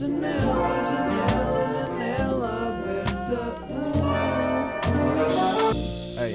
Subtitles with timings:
[0.00, 0.32] Janela,
[0.90, 3.40] janela, janela aberta.
[6.24, 6.34] Ei,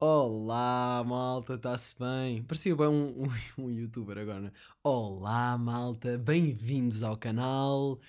[0.00, 2.42] olá malta, está-se bem?
[2.42, 4.52] Parecia bem um, um, um youtuber agora, não é?
[4.82, 8.00] Olá malta, bem-vindos ao canal.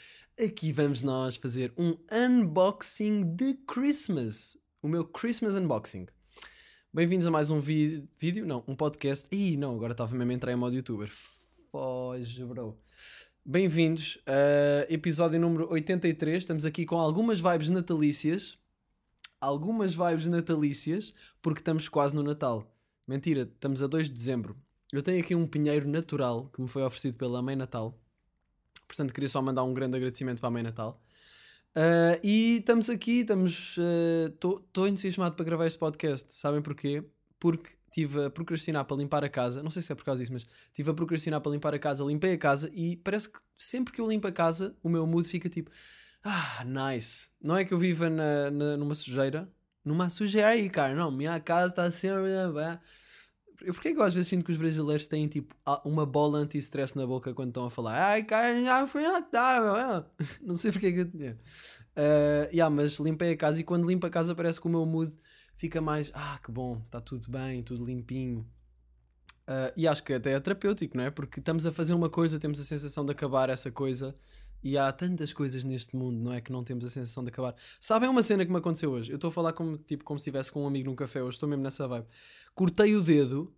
[0.43, 4.57] Aqui vamos nós fazer um unboxing de Christmas.
[4.81, 6.07] O meu Christmas unboxing.
[6.95, 9.27] Bem-vindos a mais um vídeo, não, um podcast.
[9.35, 11.11] Ih, não, agora estava mesmo a entrar em modo youtuber.
[11.71, 12.77] Foge, bro.
[13.43, 16.43] Bem-vindos a episódio número 83.
[16.43, 18.59] Estamos aqui com algumas vibes natalícias.
[19.41, 22.71] Algumas vibes natalícias, porque estamos quase no Natal.
[23.07, 24.55] Mentira, estamos a 2 de dezembro.
[24.91, 27.99] Eu tenho aqui um pinheiro natural que me foi oferecido pela Mãe Natal.
[28.87, 31.01] Portanto, queria só mandar um grande agradecimento para a Mãe Natal.
[31.75, 33.77] Ah, e estamos aqui, estamos.
[34.33, 36.31] Estou entusiasmado para gravar este podcast.
[36.33, 37.03] Sabem porquê?
[37.39, 39.61] Porque estive a procrastinar para limpar a casa.
[39.63, 42.03] Não sei se é por causa disso, mas estive a procrastinar para limpar a casa.
[42.03, 45.27] Limpei a casa e parece que sempre que eu limpo a casa, o meu mood
[45.27, 45.71] fica tipo.
[46.23, 47.29] Ah, nice.
[47.41, 49.49] Não é que eu viva na, na- numa sujeira.
[49.83, 50.93] Numa sujeira aí, cara.
[50.95, 52.29] Não, minha casa está sempre.
[53.63, 56.95] Eu porquê que eu às vezes sinto que os brasileiros têm tipo uma bola anti-stress
[56.95, 60.05] na boca quando estão a falar Ai, cara, foi Natal, é?"
[60.41, 61.37] Não sei porque é que eu tinha.
[61.95, 64.85] Uh, yeah, mas limpei a casa e quando limpo a casa parece que o meu
[64.85, 65.15] mood
[65.55, 68.45] fica mais Ah, que bom, está tudo bem, tudo limpinho.
[69.47, 71.09] Uh, e acho que até é terapêutico, não é?
[71.11, 74.15] Porque estamos a fazer uma coisa, temos a sensação de acabar essa coisa
[74.63, 76.39] e há tantas coisas neste mundo, não é?
[76.39, 77.55] Que não temos a sensação de acabar.
[77.79, 79.11] Sabem uma cena que me aconteceu hoje?
[79.11, 81.35] Eu estou a falar como, tipo, como se estivesse com um amigo num café hoje,
[81.35, 82.07] estou mesmo nessa vibe.
[82.55, 83.53] Cortei o dedo,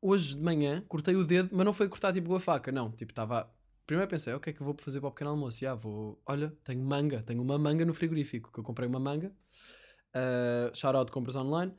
[0.00, 2.90] hoje de manhã, cortei o dedo, mas não foi cortar tipo com a faca, não.
[2.90, 3.52] Tipo, estava.
[3.86, 5.66] Primeiro pensei, o que é que vou fazer para o pequeno almoço?
[5.66, 6.20] Ah, vou.
[6.24, 9.32] Olha, tenho manga, tenho uma manga no frigorífico, que eu comprei uma manga.
[10.14, 11.72] Uh, shout out compras online.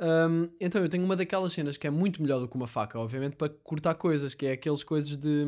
[0.00, 2.98] Um, então eu tenho uma daquelas cenas que é muito melhor do que uma faca,
[2.98, 5.44] obviamente, para cortar coisas, que é aqueles coisas de.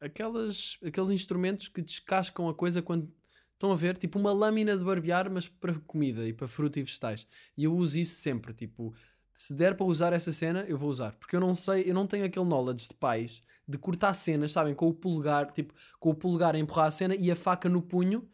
[0.00, 3.12] Aquelas, aqueles instrumentos que descascam a coisa quando
[3.52, 6.82] estão a ver, tipo uma lâmina de barbear, mas para comida e para fruta e
[6.82, 7.26] vegetais.
[7.56, 8.94] E eu uso isso sempre, tipo,
[9.34, 11.12] se der para usar essa cena, eu vou usar.
[11.12, 14.74] Porque eu não sei, eu não tenho aquele knowledge de pais de cortar cenas, sabem,
[14.74, 17.82] com o polegar, tipo, com o polegar a empurrar a cena e a faca no
[17.82, 18.26] punho.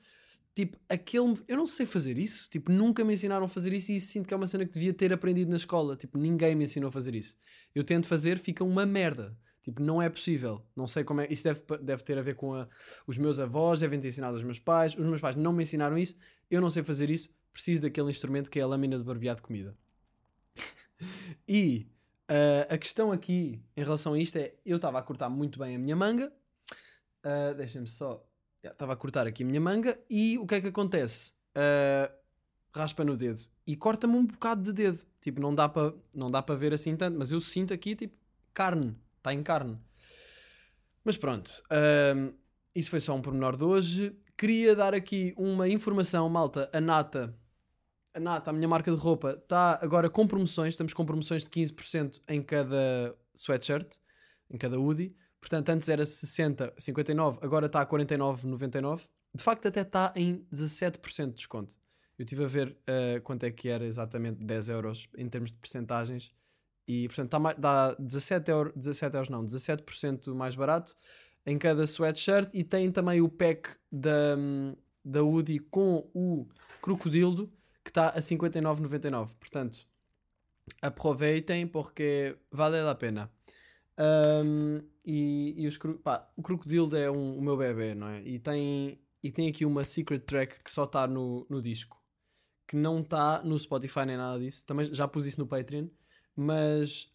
[0.54, 1.34] Tipo, aquele.
[1.48, 2.48] Eu não sei fazer isso.
[2.48, 4.72] Tipo, nunca me ensinaram a fazer isso e isso sinto que é uma cena que
[4.72, 5.96] devia ter aprendido na escola.
[5.96, 7.36] Tipo, ninguém me ensinou a fazer isso.
[7.74, 9.36] Eu tento fazer, fica uma merda.
[9.64, 10.62] Tipo, não é possível.
[10.76, 11.26] Não sei como é.
[11.32, 12.68] Isso deve, deve ter a ver com a-
[13.06, 14.92] os meus avós, devem ter ensinado aos meus pais.
[14.94, 16.14] Os meus pais não me ensinaram isso.
[16.50, 17.30] Eu não sei fazer isso.
[17.52, 19.74] Preciso daquele instrumento que é a lâmina de barbear de comida.
[21.48, 21.86] e
[22.28, 25.76] ah, a questão aqui em relação a isto é: eu estava a cortar muito bem
[25.76, 26.32] a minha manga.
[27.22, 28.24] Ah, Deixem-me só.
[28.62, 31.32] Estava a cortar aqui a minha manga e o que é que acontece?
[31.54, 32.10] Ah,
[32.74, 34.98] raspa no dedo e corta-me um bocado de dedo.
[35.20, 35.68] Tipo, não dá
[36.42, 38.16] para ver assim tanto, mas eu sinto aqui tipo
[38.52, 39.78] carne, está em carne.
[41.02, 42.34] Mas pronto, ahm,
[42.74, 44.16] isso foi só um pormenor de hoje.
[44.36, 46.70] Queria dar aqui uma informação, malta.
[46.72, 47.34] A Nata,
[48.12, 50.74] a Nata, a minha marca de roupa, está agora com promoções.
[50.74, 53.96] Estamos com promoções de 15% em cada sweatshirt,
[54.50, 55.16] em cada hoodie.
[55.40, 59.08] Portanto, antes era 60, 59, agora está a 49,99.
[59.34, 61.74] De facto, até está em 17% de desconto.
[62.18, 65.58] Eu estive a ver uh, quanto é que era exatamente 10 euros em termos de
[65.58, 66.32] percentagens.
[66.86, 70.94] E, portanto, tá dá 17 euros, 17 euros não, 17% mais barato
[71.46, 72.50] em cada sweatshirt.
[72.52, 74.36] E tem também o pack da,
[75.04, 76.46] da Woody com o
[76.82, 77.50] crocodilo,
[77.82, 79.34] que está a 59,99.
[79.38, 79.86] Portanto,
[80.80, 83.30] aproveitem porque vale a pena.
[83.98, 88.22] Um, e e os, pá, o crocodilo é um, o meu bebê, não é?
[88.22, 92.02] E tem, e tem aqui uma secret track que só está no, no disco,
[92.66, 94.64] que não está no Spotify nem nada disso.
[94.66, 95.88] Também já pus isso no Patreon,
[96.36, 97.08] mas,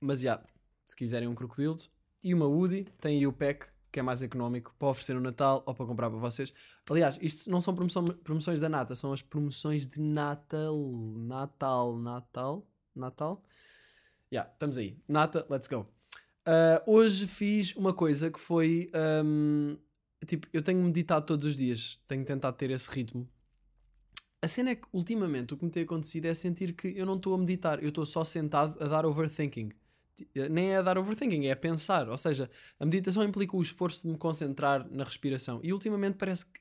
[0.00, 0.42] mas já,
[0.84, 1.76] se quiserem um crocodilo
[2.22, 5.62] e uma Woody, tem aí o pack que é mais económico para oferecer no Natal
[5.66, 6.52] ou para comprar para vocês.
[6.88, 10.78] Aliás, isto não são promoção- promoções da Nata, são as promoções de Natal.
[11.18, 12.66] Natal, Natal,
[12.96, 13.44] Natal.
[14.30, 14.96] Já, estamos aí.
[15.06, 15.86] Nata, let's go.
[16.48, 18.90] Uh, hoje fiz uma coisa que foi.
[19.24, 19.76] um,
[20.26, 23.28] tipo, eu tenho meditado todos os dias, tenho tentado ter esse ritmo.
[24.44, 27.14] A cena é que, ultimamente, o que me tem acontecido é sentir que eu não
[27.16, 29.70] estou a meditar, eu estou só sentado a dar overthinking.
[30.16, 32.08] Ti- Nem é a dar overthinking, é a pensar.
[32.08, 35.60] Ou seja, a meditação implica o esforço de me concentrar na respiração.
[35.62, 36.60] E ultimamente parece que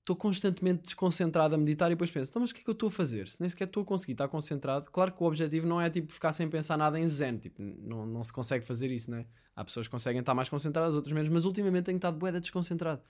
[0.00, 2.74] estou constantemente desconcentrado a meditar e depois penso, então, mas o que é que eu
[2.74, 3.28] estou a fazer?
[3.28, 4.90] Se nem sequer estou a conseguir estar concentrado.
[4.90, 8.06] Claro que o objetivo não é tipo ficar sem pensar nada em zen, tipo, não,
[8.06, 9.26] não se consegue fazer isso, né?
[9.56, 13.02] Há pessoas que conseguem estar mais concentradas, outras menos, mas ultimamente tenho estado de desconcentrado.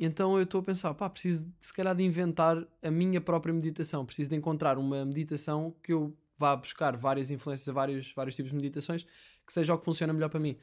[0.00, 3.54] Então eu estou a pensar, pá, preciso de, se calhar de inventar a minha própria
[3.54, 8.50] meditação, preciso de encontrar uma meditação que eu vá buscar várias influências vários, vários tipos
[8.50, 9.06] de meditações,
[9.46, 10.56] que seja o que funciona melhor para mim.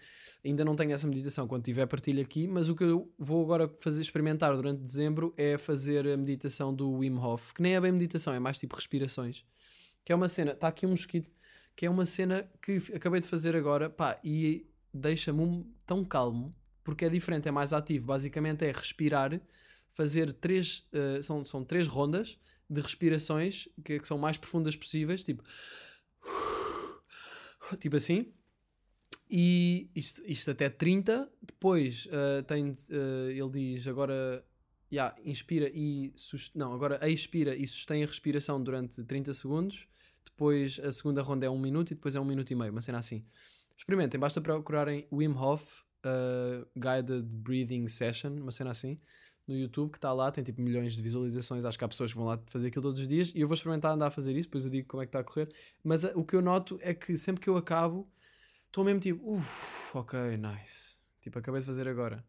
[0.44, 3.70] Ainda não tenho essa meditação, quando tiver partilho aqui, mas o que eu vou agora
[3.80, 7.92] fazer experimentar durante dezembro é fazer a meditação do Wim Hof, que nem é bem
[7.92, 9.46] meditação, é mais tipo respirações.
[10.04, 11.30] Que é uma cena, está aqui um mosquito,
[11.76, 17.06] que é uma cena que acabei de fazer agora, pá, e deixa-me tão calmo, porque
[17.06, 18.08] é diferente, é mais ativo.
[18.08, 19.40] Basicamente é respirar,
[19.94, 22.38] fazer três, eh, são, são três rondas
[22.70, 25.44] de respirações que, que são mais profundas possíveis, tipo,
[27.80, 28.34] tipo assim.
[29.30, 34.46] E isto, isto até 30, depois eh, tem, eh, ele diz agora,
[34.92, 36.14] yeah, inspira e,
[36.54, 39.88] não, agora expira e sustém a respiração durante 30 segundos,
[40.26, 42.82] depois a segunda ronda é um minuto e depois é um minuto e meio, uma
[42.82, 43.26] cena assim.
[43.78, 49.00] Experimentem, basta procurarem Wim Hof uh, Guided Breathing Session, uma cena assim,
[49.48, 52.18] no YouTube, que está lá, tem tipo milhões de visualizações, acho que há pessoas que
[52.18, 54.48] vão lá fazer aquilo todos os dias, e eu vou experimentar andar a fazer isso,
[54.48, 55.50] depois eu digo como é que está a correr,
[55.84, 58.10] mas uh, o que eu noto é que sempre que eu acabo,
[58.68, 62.24] estou mesmo tipo, uff, ok, nice, tipo, acabei de fazer agora.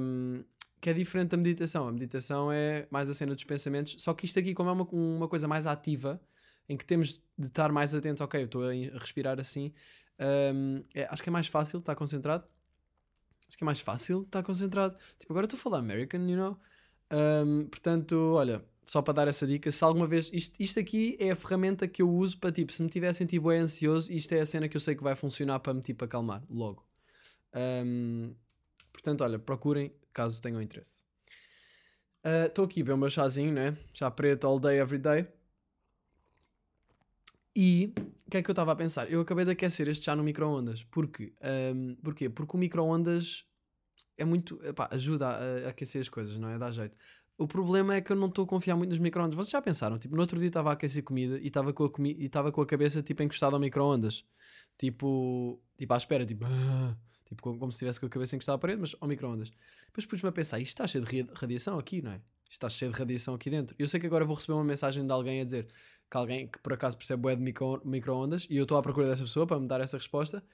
[0.00, 0.44] Um,
[0.80, 4.24] que é diferente da meditação, a meditação é mais a cena dos pensamentos, só que
[4.24, 6.20] isto aqui como é uma, uma coisa mais ativa,
[6.68, 9.72] em que temos de estar mais atentos, ok, eu estou a respirar assim,
[10.54, 12.44] um, é- acho que é mais fácil estar concentrado.
[13.52, 14.96] Acho que é mais fácil estar concentrado.
[15.18, 16.58] Tipo, agora estou a falar American, you know?
[17.12, 20.30] Um, portanto, olha, só para dar essa dica, se alguma vez.
[20.32, 23.12] Isto, isto aqui é a ferramenta que eu uso para, tipo, se me tiver a
[23.12, 25.82] sentir bem ansioso, isto é a cena que eu sei que vai funcionar para me,
[25.82, 26.82] tipo, acalmar logo.
[27.54, 28.34] Um,
[28.90, 31.02] portanto, olha, procurem caso tenham interesse.
[32.24, 33.76] Ah, Estou aqui a beber o meu chazinho, né?
[33.92, 35.28] Chá preto all day, every day.
[37.54, 37.92] E
[38.26, 39.10] o que é que eu estava a pensar?
[39.10, 40.84] Eu acabei de aquecer este chá no micro-ondas.
[40.84, 42.28] Porque, ahm, porquê?
[42.28, 43.44] Porque o micro-ondas
[44.16, 44.60] é muito.
[44.64, 46.58] epá, ajuda a, a aquecer as coisas, não é?
[46.58, 46.96] Dá jeito.
[47.36, 49.34] O problema é que eu não estou a confiar muito nos micro-ondas.
[49.34, 49.98] Vocês já pensaram?
[49.98, 52.60] Tipo, no outro dia estava a aquecer comida e estava com, a comi e com
[52.60, 54.24] a cabeça tipo encostada ao micro-ondas.
[54.78, 56.44] Tipo, tipo à espera, tipo,
[57.26, 59.50] tipo como, se estivesse com a cabeça encostada à parede, mas ao micro-ondas.
[59.86, 62.20] Depois pus-me a pensar, isto está cheio de radia- radiação aqui, não é?
[62.50, 63.74] Está cheio de radiação aqui dentro.
[63.78, 65.66] Eu sei que agora vou receber uma mensagem de alguém a dizer
[66.12, 69.08] que alguém que por acaso percebe bué de micro- micro-ondas e eu estou à procura
[69.08, 70.44] dessa pessoa para me dar essa resposta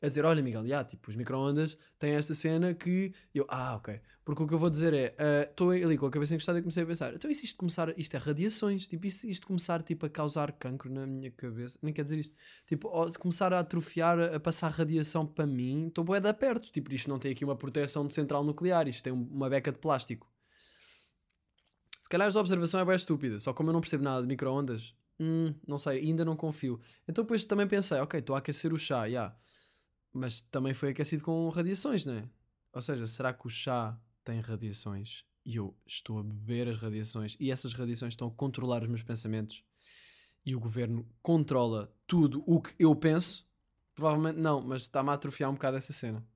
[0.00, 4.00] a dizer, olha Miguel, já, tipo, os micro-ondas têm esta cena que eu, ah, ok.
[4.24, 6.62] Porque o que eu vou dizer é, ah, estou ali com a cabeça encostada e
[6.62, 9.46] comecei a pensar, então e se isto começar, isto é radiações, tipo, e se isto
[9.46, 12.34] começar, tipo, a causar cancro na minha cabeça, nem quer dizer isto,
[12.66, 16.72] tipo, ou se começar a atrofiar, a passar radiação para mim, estou bué da perto,
[16.72, 19.70] tipo, isto não tem aqui uma proteção de central nuclear, isto tem um- uma beca
[19.70, 20.26] de plástico.
[22.00, 24.94] Se calhar esta observação é bem estúpida, só como eu não percebo nada de micro-ondas,
[25.20, 26.80] hum, não sei, ainda não confio.
[27.06, 29.34] Então depois também pensei, ok, estou a aquecer o chá, já.
[30.12, 32.28] Mas também foi aquecido com radiações, não é?
[32.72, 37.36] Ou seja, será que o chá tem radiações e eu estou a beber as radiações
[37.40, 39.62] e essas radiações estão a controlar os meus pensamentos
[40.44, 43.46] e o governo controla tudo o que eu penso?
[43.94, 46.26] Provavelmente não, mas está-me a atrofiar um bocado essa cena.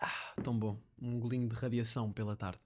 [0.00, 0.78] Ah, tão bom.
[1.00, 2.60] Um golinho de radiação pela tarde.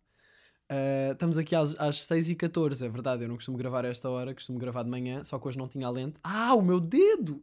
[0.70, 3.24] Uh, estamos aqui às, às 6h14, é verdade.
[3.24, 5.68] Eu não costumo gravar a esta hora, costumo gravar de manhã, só que hoje não
[5.68, 6.18] tinha a lente.
[6.22, 7.42] Ah, o meu dedo!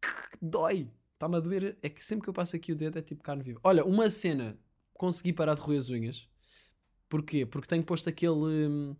[0.00, 0.88] Que dói!
[1.14, 1.76] Está-me a doer.
[1.82, 3.60] É que sempre que eu passo aqui o dedo é tipo carne viva.
[3.62, 4.58] Olha, uma cena,
[4.94, 6.28] consegui parar de roer as unhas.
[7.08, 7.46] Porquê?
[7.46, 8.34] Porque tenho posto aquele.
[8.34, 8.96] hum,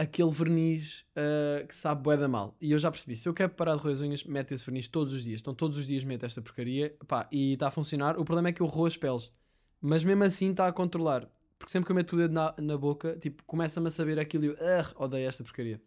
[0.00, 2.56] aquele verniz uh, que sabe bué da mal.
[2.58, 4.88] E eu já percebi, se eu quero parar de roer as unhas, meto esse verniz
[4.88, 5.42] todos os dias.
[5.42, 8.18] Então todos os dias meto esta porcaria pá, e está a funcionar.
[8.18, 9.30] O problema é que eu roo as peles.
[9.78, 11.28] Mas mesmo assim está a controlar.
[11.60, 14.44] Porque sempre que eu meto o dedo na, na boca, tipo, começa-me a saber aquilo
[14.44, 15.78] e eu "Ugh, odeio esta porcaria.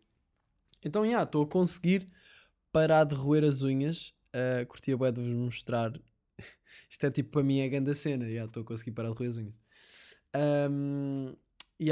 [0.85, 2.05] Então, já, estou a conseguir
[2.71, 4.13] parar de roer as unhas.
[4.35, 5.91] Uh, curtia bué de vos mostrar.
[6.87, 8.31] Isto é tipo, para mim é grande a cena.
[8.31, 9.55] Já, estou a conseguir parar de roer as unhas.
[10.69, 11.35] Um,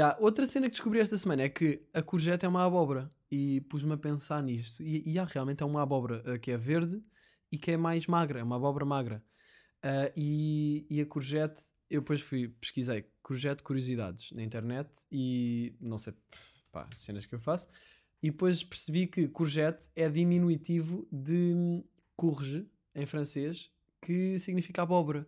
[0.00, 3.62] há outra cena que descobri esta semana é que a courgette é uma abóbora e
[3.62, 4.80] pus-me a pensar nisto.
[4.80, 7.02] E, e há, realmente é uma abóbora uh, que é verde
[7.50, 9.24] e que é mais magra, é uma abóbora magra.
[9.84, 11.60] Uh, e, e a courgette,
[11.90, 16.12] eu depois fui, pesquisei courgette curiosidades na internet e não sei,
[16.70, 17.66] pá, as cenas que eu faço.
[18.22, 21.82] E depois percebi que courgette é diminutivo de
[22.14, 23.70] courge em francês,
[24.02, 25.26] que significa abóbora.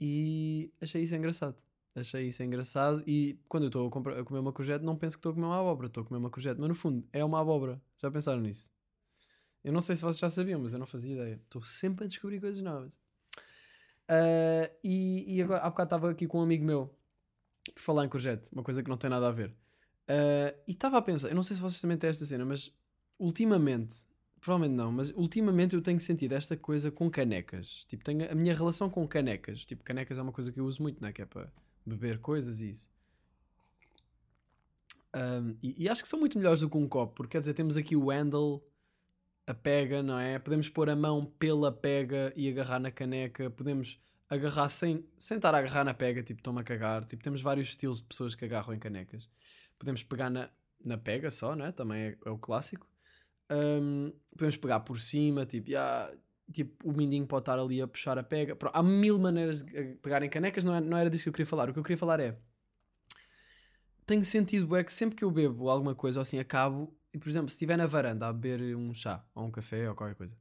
[0.00, 1.56] E achei isso engraçado.
[1.96, 5.20] Achei isso engraçado e quando eu estou a, a comer uma courgette não penso que
[5.20, 7.40] estou a comer uma abóbora, estou a comer uma courgette, mas no fundo é uma
[7.40, 7.82] abóbora.
[7.98, 8.70] Já pensaram nisso?
[9.62, 11.40] Eu não sei se vocês já sabiam, mas eu não fazia ideia.
[11.44, 12.92] Estou sempre a descobrir coisas novas.
[14.08, 16.94] Ah, e, e agora, há bocado estava aqui com um amigo meu
[17.72, 19.54] por falar em courgette, uma coisa que não tem nada a ver.
[20.08, 22.72] Ah, e estava a pensar, eu não sei se vocês também têm esta cena, mas
[23.18, 23.96] ultimamente,
[24.40, 27.84] provavelmente não, mas ultimamente eu tenho sentido esta coisa com canecas.
[27.88, 29.64] Tipo, tenho a minha relação com canecas.
[29.64, 31.12] Tipo, canecas é uma coisa que eu uso muito, não é?
[31.12, 31.52] Que é para
[31.86, 32.88] beber coisas e isso.
[35.14, 37.54] Um, e, e acho que são muito melhores do que um copo, porque quer dizer,
[37.54, 38.66] temos aqui o handle,
[39.46, 40.38] a pega, não é?
[40.40, 45.54] Podemos pôr a mão pela pega e agarrar na caneca, podemos agarrar sem, sem estar
[45.54, 47.04] a agarrar na pega, tipo, toma a cagar.
[47.04, 49.28] Tipo, temos vários estilos de pessoas que agarram em canecas.
[49.78, 50.50] Podemos pegar na,
[50.84, 51.72] na pega só, não é?
[51.72, 52.88] Também é, é o clássico.
[53.50, 56.10] Um, podemos pegar por cima, tipo, yeah,
[56.52, 58.56] tipo, o mindinho pode estar ali a puxar a pega.
[58.56, 61.32] Pronto, há mil maneiras de pegar em canecas, não, é, não era disso que eu
[61.32, 61.68] queria falar.
[61.68, 62.38] O que eu queria falar é.
[64.06, 66.94] Tenho sentido, é que sempre que eu bebo alguma coisa assim, acabo.
[67.12, 69.94] E, por exemplo, se estiver na varanda a beber um chá, ou um café, ou
[69.94, 70.36] qualquer coisa,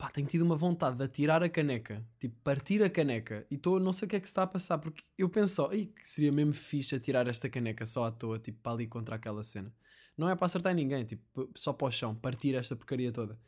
[0.00, 3.46] pá, tenho tido uma vontade de atirar a caneca, tipo, partir a caneca.
[3.50, 5.66] E tô, não sei o que é que se está a passar, porque eu penso,
[5.66, 9.16] ai, que seria mesmo fixe atirar esta caneca só à toa, tipo, para ali contra
[9.16, 9.70] aquela cena.
[10.16, 13.38] Não é para acertar ninguém, tipo, só para o chão, partir esta porcaria toda.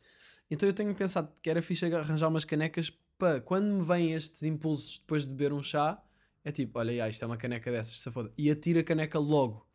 [0.47, 4.43] Então eu tenho pensado que era fixe arranjar umas canecas para quando me vêm estes
[4.43, 5.99] impulsos depois de beber um chá,
[6.43, 8.31] é tipo, olha, yeah, isto é uma caneca dessas, se foda.
[8.37, 9.67] E atira a caneca logo.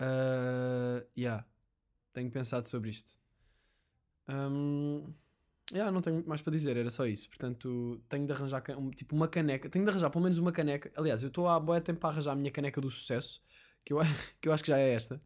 [0.00, 1.44] Uh, yeah.
[2.14, 3.18] Tenho pensado sobre isto.
[4.26, 5.12] Um,
[5.72, 7.28] yeah, não tenho muito mais para dizer, era só isso.
[7.28, 9.68] Portanto, tenho de arranjar um, tipo uma caneca.
[9.68, 10.90] Tenho de arranjar pelo menos uma caneca.
[10.96, 13.42] Aliás, eu estou há boa tempo para arranjar a minha caneca do sucesso,
[13.84, 13.98] que eu,
[14.40, 15.22] que eu acho que já é esta,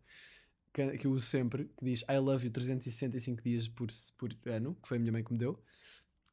[0.72, 4.76] que, que eu uso sempre, que diz I love you 365 dias por, por ano,
[4.80, 5.62] que foi a minha mãe que me deu.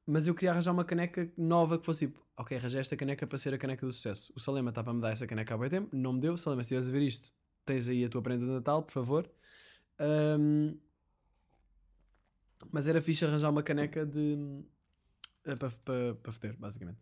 [0.07, 3.37] Mas eu queria arranjar uma caneca nova que fosse tipo, ok, arranjei esta caneca para
[3.39, 4.31] ser a caneca do sucesso.
[4.35, 6.37] O Salema está para me dar essa caneca há bem tempo, não me deu.
[6.37, 7.33] Salema, se estiveres a ver isto,
[7.65, 9.29] tens aí a tua prenda de Natal, por favor.
[9.99, 10.77] Um,
[12.71, 14.35] mas era fixe arranjar uma caneca de.
[15.45, 16.99] Uh, para, para, para foder, basicamente.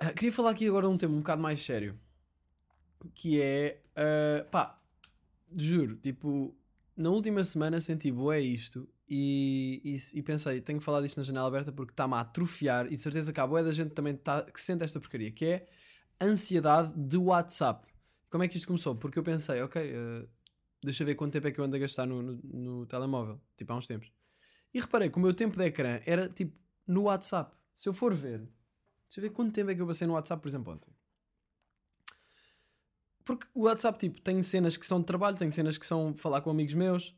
[0.00, 1.98] Uh, queria falar aqui agora de um tema um bocado mais sério.
[3.14, 3.82] Que é.
[3.92, 4.80] Uh, pá,
[5.56, 6.56] juro, tipo,
[6.96, 11.22] na última semana senti boé isto e, e, e, pensei, tenho que falar disto na
[11.22, 14.42] janela aberta porque está-me a atrofiar e de certeza que boé da gente também tá,
[14.42, 15.68] que sente esta porcaria, que é
[16.20, 17.86] ansiedade do WhatsApp.
[18.30, 18.96] Como é que isto começou?
[18.96, 20.28] Porque eu pensei, ok, uh,
[20.82, 23.72] deixa ver quanto tempo é que eu ando a gastar no, no, no, telemóvel, tipo
[23.72, 24.10] há uns tempos.
[24.74, 27.56] E reparei que o meu tempo de ecrã era tipo no WhatsApp.
[27.74, 30.40] Se eu for ver, deixa eu ver quanto tempo é que eu passei no WhatsApp,
[30.40, 30.92] por exemplo, ontem.
[33.24, 36.40] Porque o WhatsApp, tipo, tem cenas que são de trabalho, tem cenas que são falar
[36.40, 37.16] com amigos meus.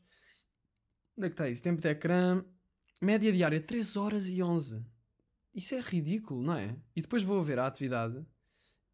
[1.17, 1.63] Onde é que está isso?
[1.63, 2.45] Tempo de ecrã.
[3.01, 4.85] Média diária 3 horas e 11.
[5.55, 6.77] Isso é ridículo, não é?
[6.95, 8.25] E depois vou ver a atividade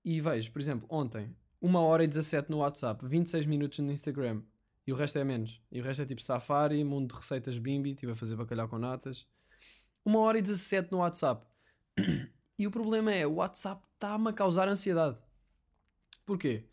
[0.04, 4.42] e vejo, por exemplo, ontem, 1 hora e 17 no WhatsApp, 26 minutos no Instagram
[4.86, 5.60] e o resto é menos.
[5.70, 8.78] E o resto é tipo Safari, mundo de receitas Bimbi, estive a fazer bacalhau com
[8.78, 9.26] natas.
[10.04, 11.46] 1 hora e 17 no WhatsApp.
[12.60, 15.16] E o problema é, o WhatsApp está-me a causar ansiedade.
[16.26, 16.68] Porquê?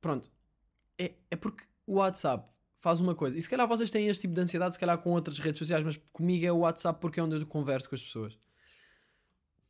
[0.00, 0.32] Pronto.
[0.98, 3.36] É, é porque o WhatsApp faz uma coisa.
[3.36, 5.84] E se calhar vocês têm este tipo de ansiedade, se calhar com outras redes sociais,
[5.84, 8.38] mas comigo é o WhatsApp porque é onde eu converso com as pessoas.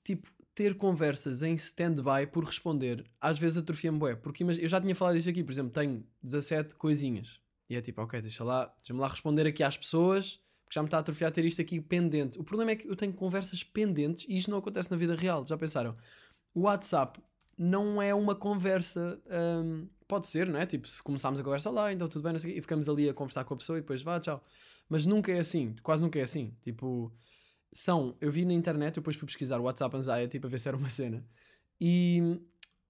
[0.04, 4.14] Tipo, ter conversas em stand-by por responder, às vezes atrofia-me bué.
[4.14, 7.41] Porque eu já tinha falado disto aqui, por exemplo, tenho 17 coisinhas.
[7.72, 10.88] E é tipo, ok, deixa lá, deixa-me lá responder aqui às pessoas, porque já me
[10.88, 12.38] está a atrofiar ter isto aqui pendente.
[12.38, 15.46] O problema é que eu tenho conversas pendentes e isto não acontece na vida real.
[15.46, 15.96] Já pensaram?
[16.54, 17.18] O WhatsApp
[17.56, 19.18] não é uma conversa.
[19.26, 20.66] Hum, pode ser, não é?
[20.66, 23.44] Tipo, se começarmos a conversa lá, então tudo bem, sei, e ficamos ali a conversar
[23.44, 24.44] com a pessoa e depois vá, tchau.
[24.86, 26.54] Mas nunca é assim, quase nunca é assim.
[26.60, 27.10] Tipo,
[27.72, 28.14] são.
[28.20, 30.90] Eu vi na internet, depois fui pesquisar o WhatsApp Anxiety para ver se era uma
[30.90, 31.24] cena.
[31.80, 32.38] E,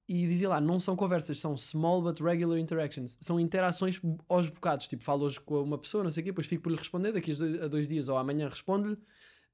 [0.08, 3.16] e dizia lá, não são conversas, são small but regular interactions.
[3.20, 4.88] São interações aos bocados.
[4.88, 7.12] Tipo, falo hoje com uma pessoa, não sei o quê, depois fico por lhe responder,
[7.12, 7.32] daqui
[7.62, 8.98] a dois dias ou amanhã respondo-lhe.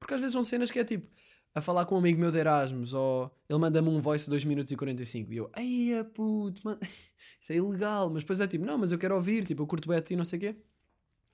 [0.01, 1.09] Porque às vezes são cenas que é tipo
[1.55, 4.45] a falar com um amigo meu de Erasmus, ou ele manda-me um voice de 2
[4.45, 6.79] minutos e 45 e eu, ai puto, mano,
[7.41, 9.89] isso é ilegal, mas depois é tipo, não, mas eu quero ouvir, tipo, eu curto
[9.89, 10.57] bem a ti, não sei o quê.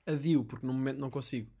[0.05, 1.51] Adio, porque no momento não consigo.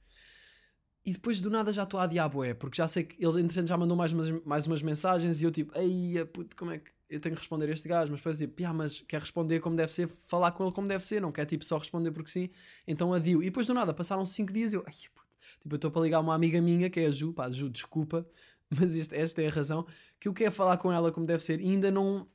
[1.05, 3.67] E depois do nada já estou a diabo é, porque já sei que ele entretanto
[3.67, 6.94] já mandou mais umas, mais umas mensagens e eu tipo, ai puto, como é que
[7.09, 8.11] eu tenho que responder a este gajo?
[8.11, 11.05] Mas depois tipo, ah, mas quer responder como deve ser, falar com ele como deve
[11.05, 12.49] ser, não quer tipo só responder porque sim,
[12.87, 13.41] então adio.
[13.41, 15.25] E depois do nada passaram 5 dias eu, ai puto
[15.59, 18.27] Tipo, eu estou para ligar uma amiga minha, que é a Ju, pá, Ju, desculpa,
[18.69, 19.85] mas este, esta é a razão,
[20.19, 22.27] que eu quero falar com ela como deve ser e ainda não,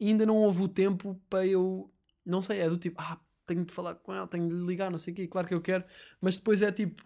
[0.00, 1.90] ainda não houve o tempo para eu,
[2.24, 4.98] não sei, é do tipo, ah, tenho de falar com ela, tenho de ligar, não
[4.98, 5.84] sei o quê, claro que eu quero,
[6.20, 7.02] mas depois é tipo,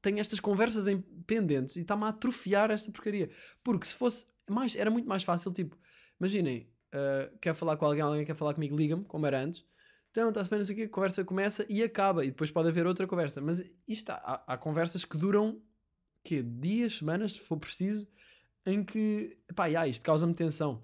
[0.00, 3.30] tenho estas conversas em pendentes e está-me a atrofiar esta porcaria.
[3.62, 5.76] Porque se fosse mais, era muito mais fácil, tipo,
[6.20, 9.64] imaginem, uh, quer falar com alguém, alguém quer falar comigo, liga-me, como era antes,
[10.10, 12.68] então, está-se bem, não sei o quê, a conversa começa e acaba, e depois pode
[12.68, 13.40] haver outra conversa.
[13.40, 15.62] Mas isto há, há conversas que duram,
[16.24, 18.08] que dias, semanas, se for preciso,
[18.66, 20.82] em que, pá, yeah, isto causa-me tensão.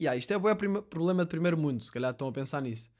[0.00, 2.90] Yeah, isto é o problema de primeiro mundo, se calhar estão a pensar nisso.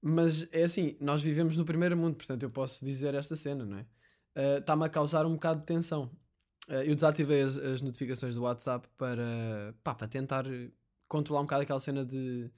[0.00, 3.78] Mas é assim, nós vivemos no primeiro mundo, portanto eu posso dizer esta cena, não
[3.78, 4.58] é?
[4.58, 6.10] Está-me uh, a causar um bocado de tensão.
[6.68, 10.44] Uh, eu desativei as, as, notificações do WhatsApp para, pá, para tentar
[11.08, 12.50] controlar um bocado aquela cena de,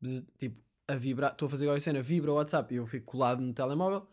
[0.00, 3.06] de tipo, a vibrar, estou a fazer a cena, vibra o WhatsApp e eu fico
[3.06, 4.06] colado no telemóvel.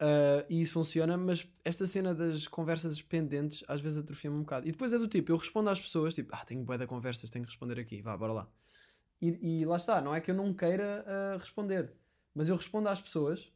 [0.00, 4.68] ah, e isso funciona, mas esta cena das conversas pendentes às vezes atrofia-me um bocado.
[4.68, 7.30] E depois é do tipo, eu respondo às pessoas, tipo, ah, tenho bué de conversas,
[7.30, 8.48] tenho que responder aqui, vá, bora lá.
[9.20, 11.92] E, e lá está, não é que eu não queira ah, responder,
[12.34, 13.50] mas eu respondo às pessoas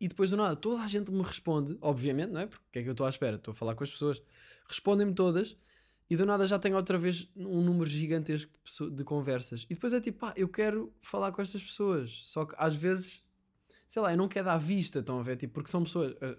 [0.00, 2.46] e depois do nada toda a gente me responde, obviamente, não é?
[2.46, 3.36] Porque o que é que eu estou à espera?
[3.36, 4.22] Estou a falar com as pessoas,
[4.68, 5.56] respondem-me todas
[6.10, 9.64] e do nada já tenho outra vez um número gigantesco de, pessoa- de conversas.
[9.68, 13.22] E depois é tipo, pá, eu quero falar com estas pessoas, só que às vezes,
[13.86, 15.36] sei lá, eu não quero dar vista, estão a ver?
[15.36, 16.36] Tipo, porque são pessoas, ah,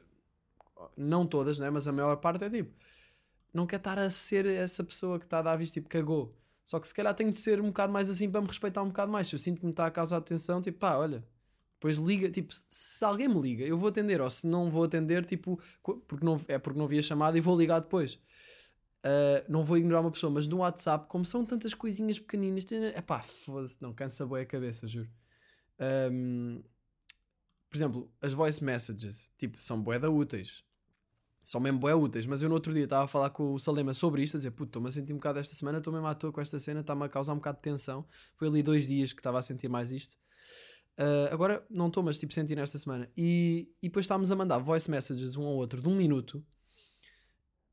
[0.98, 1.70] não todas, né?
[1.70, 2.74] Mas a maior parte é tipo,
[3.54, 6.36] não quer estar a ser essa pessoa que está a dar vista, tipo, cagou.
[6.64, 8.88] Só que se calhar tenho de ser um bocado mais assim para me respeitar um
[8.90, 9.28] bocado mais.
[9.28, 11.24] Se eu sinto que me está a causar atenção, tipo, pá, olha.
[11.80, 14.20] Depois liga, tipo, se alguém me liga, eu vou atender.
[14.20, 17.42] Ou se não vou atender, tipo, porque não, é porque não vi a chamada e
[17.42, 18.16] vou ligar depois.
[19.00, 23.02] Uh, não vou ignorar uma pessoa, mas no WhatsApp, como são tantas coisinhas pequeninas, é
[23.02, 25.10] pá, foda-se, não cansa bem a cabeça, juro.
[26.12, 26.62] Um,
[27.70, 30.66] por exemplo, as voice messages, tipo, são boeda úteis.
[31.46, 33.94] São mesmo boé úteis, mas eu no outro dia estava a falar com o Salema
[33.94, 36.14] sobre isto, a dizer, puto, estou-me a sentir um bocado esta semana, estou mesmo à
[36.14, 38.06] toa com esta cena, está-me a causar um bocado de tensão.
[38.36, 40.18] Foi ali dois dias que estava a sentir mais isto.
[41.00, 43.10] Uh, agora não estou, mas tipo senti nesta semana.
[43.16, 46.44] E, e depois estávamos a mandar voice messages um ao outro de um minuto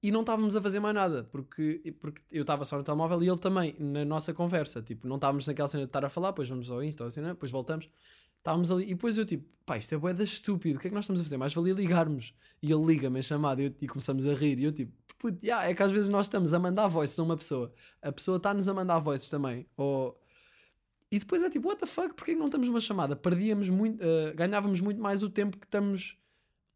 [0.02, 3.28] e não estávamos a fazer mais nada, porque, porque eu estava só no telemóvel e
[3.28, 4.80] ele também, na nossa conversa.
[4.80, 7.20] Tipo, não estávamos naquela cena de estar a falar, depois vamos ao Insta, ou assim,
[7.20, 7.28] né?
[7.30, 7.88] depois voltamos.
[8.38, 10.94] Estávamos ali, e depois eu tipo, pá, isto é boeda estúpido, o que é que
[10.94, 11.36] nós estamos a fazer?
[11.36, 12.32] Mais valia ligarmos.
[12.62, 14.60] E ele liga-me a chamada e, eu- e começamos a rir.
[14.60, 17.22] E eu tipo, puto, yeah, é que às vezes nós estamos a mandar voices a
[17.24, 20.16] uma pessoa, a pessoa está-nos a mandar voices também, ou.
[21.16, 23.16] E depois é tipo, what the fuck, porquê não estamos numa chamada?
[23.16, 26.14] Perdíamos muito, eh, ganhávamos muito mais o tempo que estamos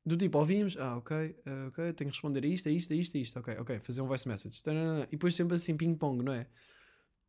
[0.02, 2.96] do tipo, ouvimos, ah, ok, ah, ok, tenho que responder a isto, a isto, a
[2.96, 4.62] isto, a isto, ok, ok, fazer um voice message.
[5.08, 6.46] E depois sempre assim, ping-pong, não é?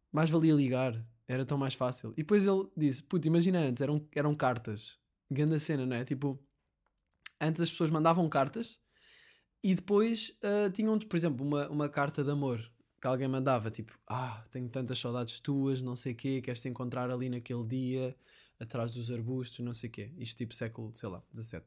[0.09, 2.13] Mais valia ligar, era tão mais fácil.
[2.13, 4.97] E depois ele disse, puto, imagina antes, eram, eram cartas,
[5.29, 6.05] grande cena, não é?
[6.05, 6.41] Tipo,
[7.41, 8.79] antes as pessoas mandavam cartas
[9.61, 12.70] e depois ah, tinham, por exemplo, uma, uma carta de amor
[13.01, 16.69] que alguém mandava, tipo, ah, tenho tantas saudades tuas, não sei o quê, queres te
[16.69, 18.15] encontrar ali naquele dia,
[18.59, 20.11] atrás dos arbustos, não sei o quê.
[20.19, 21.65] Isto tipo século, sei lá, 17.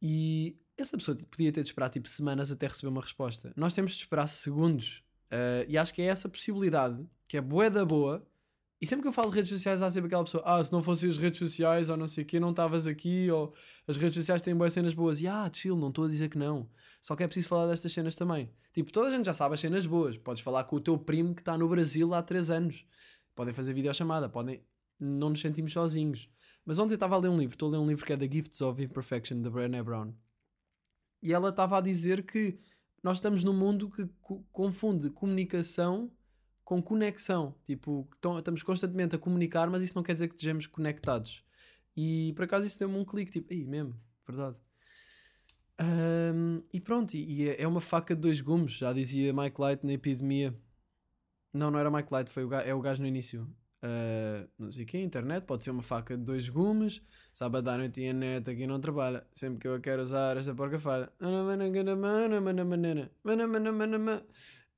[0.00, 3.52] E essa pessoa podia ter de esperar tipo semanas até receber uma resposta.
[3.54, 5.04] Nós temos de esperar segundos.
[5.30, 8.26] Ah, e acho que é essa possibilidade que é bué da boa.
[8.80, 10.82] E sempre que eu falo de redes sociais, há sempre aquela pessoa: Ah, se não
[10.82, 13.30] fossem as redes sociais ou não sei o quê, não estavas aqui.
[13.30, 13.52] Ou
[13.86, 15.20] as redes sociais têm boas cenas boas.
[15.20, 16.68] E ah, chill, não estou a dizer que não.
[17.00, 18.50] Só que é preciso falar destas cenas também.
[18.72, 20.16] Tipo, toda a gente já sabe as cenas boas.
[20.16, 22.86] Podes falar com o teu primo que está no Brasil há 3 anos.
[23.34, 24.62] Podem fazer videochamada, podem.
[24.98, 26.28] Não nos sentimos sozinhos.
[26.64, 28.28] Mas ontem estava a ler um livro, estou a ler um livro que é The
[28.30, 30.12] Gifts of Imperfection, da Brené Brown.
[31.22, 32.58] E ela estava a dizer que
[33.02, 36.10] nós estamos num mundo que co- confunde comunicação
[36.70, 37.52] com conexão.
[37.64, 41.44] Tipo, estamos constantemente a comunicar, mas isso não quer dizer que estejamos conectados.
[41.96, 44.56] E por acaso isso deu-me um clique, tipo, aí mesmo, verdade.
[45.76, 49.84] Ahm, e pronto, e, é é uma faca de dois gumes, já dizia Mike Light
[49.84, 50.54] na epidemia.
[51.52, 53.48] Não, não era Mike Light, foi o ga- é o gajo no início.
[53.82, 57.02] Ah, não sei o que, internet, pode ser uma faca de dois gumes.
[57.32, 59.26] Sábado à noite e a net aqui não trabalha.
[59.32, 61.10] Sempre que eu a quero usar esta porca falha.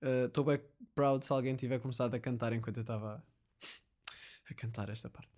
[0.02, 0.60] Estou bem
[0.94, 3.24] proud se alguém tiver começado a cantar enquanto eu estava
[4.50, 5.32] a cantar esta parte.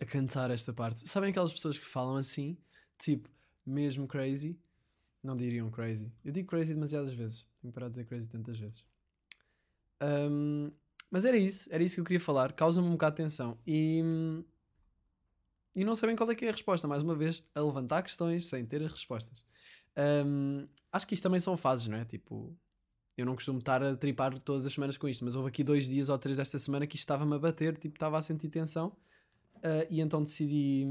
[0.00, 1.08] A cantar esta parte.
[1.08, 2.56] Sabem aquelas pessoas que falam assim,
[2.96, 3.28] tipo,
[3.66, 4.58] mesmo crazy?
[5.22, 6.12] Não diriam crazy.
[6.24, 7.44] Eu digo crazy demasiadas vezes.
[7.60, 8.84] Tenho que parar de dizer crazy tantas vezes.
[10.00, 10.70] Ahm,
[11.10, 12.52] mas era isso, era isso que eu queria falar.
[12.52, 13.58] Causa-me um bocado de tensão.
[13.66, 14.00] E,
[15.76, 16.88] e não sabem qual é que é a resposta.
[16.88, 19.44] Mais uma vez, a levantar questões sem ter as respostas.
[19.96, 22.04] Ahm, acho que isto também são fases, não é?
[22.06, 22.56] Tipo,
[23.20, 25.88] eu não costumo estar a tripar todas as semanas com isto, mas houve aqui dois
[25.88, 28.96] dias ou três esta semana que isto estava-me a bater, tipo, estava a sentir tensão.
[29.62, 30.86] Ah, e então decidi,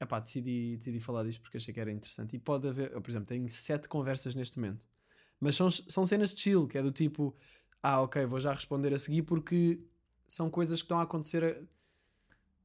[0.00, 2.36] epá, decidi, decidi falar disto porque achei que era interessante.
[2.36, 4.86] E pode haver, eu, por exemplo, tenho sete conversas neste momento,
[5.40, 7.36] mas são, são cenas de chill, que é do tipo,
[7.82, 9.80] ah, ok, vou já responder a seguir porque
[10.26, 11.44] são coisas que estão a acontecer.
[11.44, 11.82] a-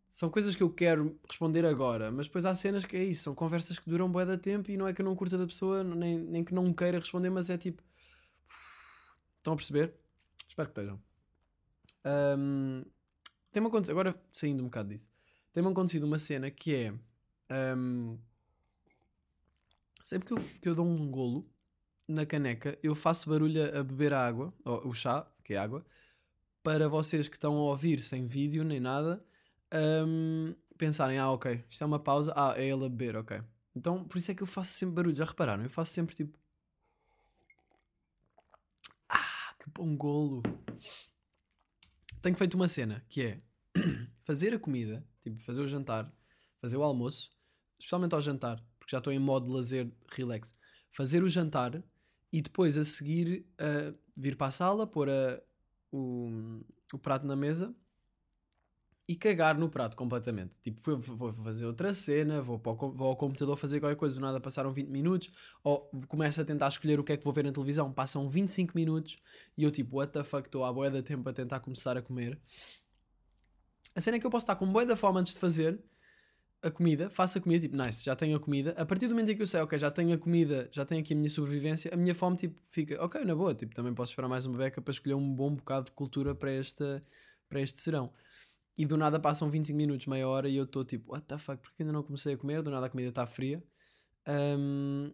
[0.10, 3.36] São coisas que eu quero responder agora, mas depois há cenas que é isso, são
[3.36, 5.84] conversas que duram bué da tempo e não é que eu não curta da pessoa,
[5.84, 7.84] nem, nem que não queira responder, mas é tipo.
[9.48, 9.94] Estão a perceber?
[10.50, 11.02] Espero que estejam.
[12.04, 12.84] Ahm,
[13.50, 15.10] tem-me acontecido, agora saindo um bocado disso,
[15.54, 16.94] tem-me acontecido uma cena que é.
[17.50, 18.18] ahm,
[20.04, 21.46] sempre que eu, que eu dou um golo
[22.06, 25.86] na caneca, eu faço barulho a beber a água, ou o chá, que é água,
[26.62, 29.24] para vocês que estão a ouvir sem vídeo nem nada,
[29.72, 33.42] ahm, pensarem: ah, ok, isto é uma pausa, ah, é ele a beber, ok.
[33.74, 35.64] Então por isso é que eu faço sempre barulho, já repararam?
[35.64, 36.38] Eu faço sempre tipo.
[39.10, 40.42] Ah, que bom golo!
[42.22, 43.42] Tenho feito uma cena que é
[44.24, 46.12] fazer a comida, tipo, fazer o jantar,
[46.62, 47.30] fazer o almoço,
[47.80, 50.54] especialmente ao jantar, porque já estou em modo de lazer, relax.
[50.92, 51.84] Fazer o jantar
[52.32, 55.42] e depois a seguir uh, vir para a sala, pôr a-
[55.92, 56.62] o,
[56.94, 57.76] o prato na mesa
[59.08, 60.60] e cagar no prato completamente.
[60.62, 64.40] Tipo, vou, fazer outra cena, vou, o vou ao computador fazer qualquer coisa, do nada
[64.40, 65.32] passaram 20 minutos,
[65.64, 68.74] ou começo a tentar escolher o que é que vou ver na televisão, passam 25
[68.76, 69.18] minutos
[69.58, 72.02] e eu tipo, what the fuck, estou à boia da tempo a tentar começar a
[72.02, 72.38] comer.
[73.96, 75.80] A cena é que eu posso estar com boia da fome antes de fazer
[76.62, 78.76] a comida, faço a comida, tipo, nice, já tenho a comida.
[78.78, 81.02] A partir do momento em que eu sei, ok, já tenho a comida, já tenho
[81.02, 84.12] aqui a minha sobrevivência, a minha fome, tipo, fica, ok, na boa, tipo, também posso
[84.12, 87.04] esperar mais uma beca para escolher um bom bocado de cultura para, esta,
[87.48, 88.12] para este serão.
[88.78, 91.62] E do nada passam 25 minutos, meia hora, e eu estou tipo, what the fuck,
[91.62, 92.62] porque ainda não comecei a comer?
[92.62, 93.64] Do nada a comida está fria.
[94.28, 95.12] Ahm,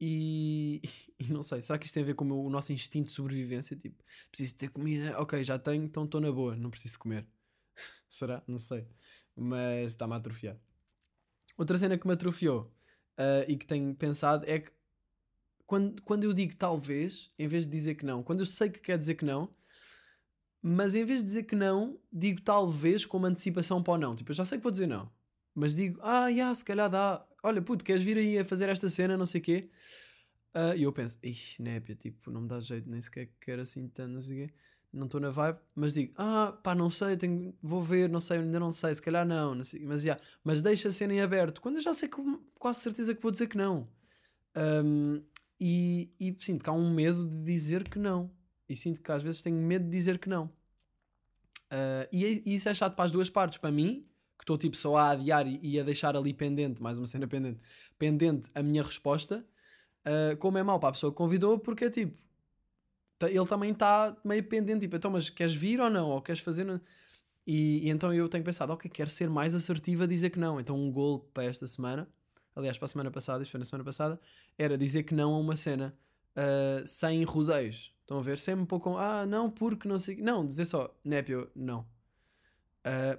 [0.00, 0.82] e,
[1.20, 3.06] e não sei, será que isto tem a ver com o, meu- o nosso instinto
[3.06, 3.76] de sobrevivência?
[3.76, 7.26] Tipo, preciso ter comida, ok, já tenho, então estou na boa, não preciso comer.
[8.08, 8.42] será?
[8.46, 8.86] Não sei.
[9.34, 10.58] Mas está-me a atrofiar.
[11.56, 12.72] Outra cena que me atrofiou
[13.16, 14.70] ah, e que tenho pensado é que
[15.66, 18.80] quando, quando eu digo talvez, em vez de dizer que não, quando eu sei que
[18.80, 19.54] quer dizer que não,
[20.62, 24.16] mas em vez de dizer que não, digo talvez como antecipação para o não.
[24.16, 25.10] Tipo, eu já sei que vou dizer não,
[25.54, 27.24] mas digo, ah, já, se calhar dá.
[27.42, 29.70] Olha, puto, queres vir aí a fazer esta cena, não sei o quê.
[30.54, 33.88] Ah, e eu penso, ixi, népia, tipo, não me dá jeito, nem sequer quero assim
[33.88, 34.54] tanto, não sei o quê.
[34.92, 38.38] Não estou na vibe, mas digo, ah, pá, não sei, tenho, vou ver, não sei,
[38.38, 41.20] ainda não sei, se calhar não, não sei, mas já, mas deixa a cena em
[41.20, 42.16] aberto, quando eu já sei que
[42.58, 43.86] quase certeza que vou dizer que não.
[44.54, 45.20] Ahm,
[45.60, 48.30] e, e sinto que há um medo de dizer que não.
[48.68, 50.50] E sinto que às vezes tenho medo de dizer que não.
[51.70, 53.58] Ah, e, isso é chato para as duas partes.
[53.58, 54.06] Para mim,
[54.38, 57.26] que estou tipo só a adiar e, e a deixar ali pendente, mais uma cena
[57.26, 57.60] pendente,
[57.98, 59.44] pendente a minha resposta,
[60.04, 62.16] ah, como é mau para a pessoa que convidou, porque é tipo,
[63.22, 66.10] ele também está meio pendente, tipo, então, mas queres vir ou não?
[66.10, 66.80] Ou queres fazer?
[67.46, 70.60] E, e então eu tenho pensado, ok, quero ser mais assertivo a dizer que não.
[70.60, 72.08] Então um gol para esta semana,
[72.54, 74.20] aliás, para a semana passada, isto foi na semana passada,
[74.58, 75.96] era dizer que não a uma cena
[76.34, 77.95] ah, sem rodeios.
[78.06, 78.38] Estão a ver?
[78.38, 80.14] Sempre um pouco com, ah, não, porque não sei.
[80.14, 81.84] o quê." Não, dizer só, népio, não.
[82.84, 83.18] Ah,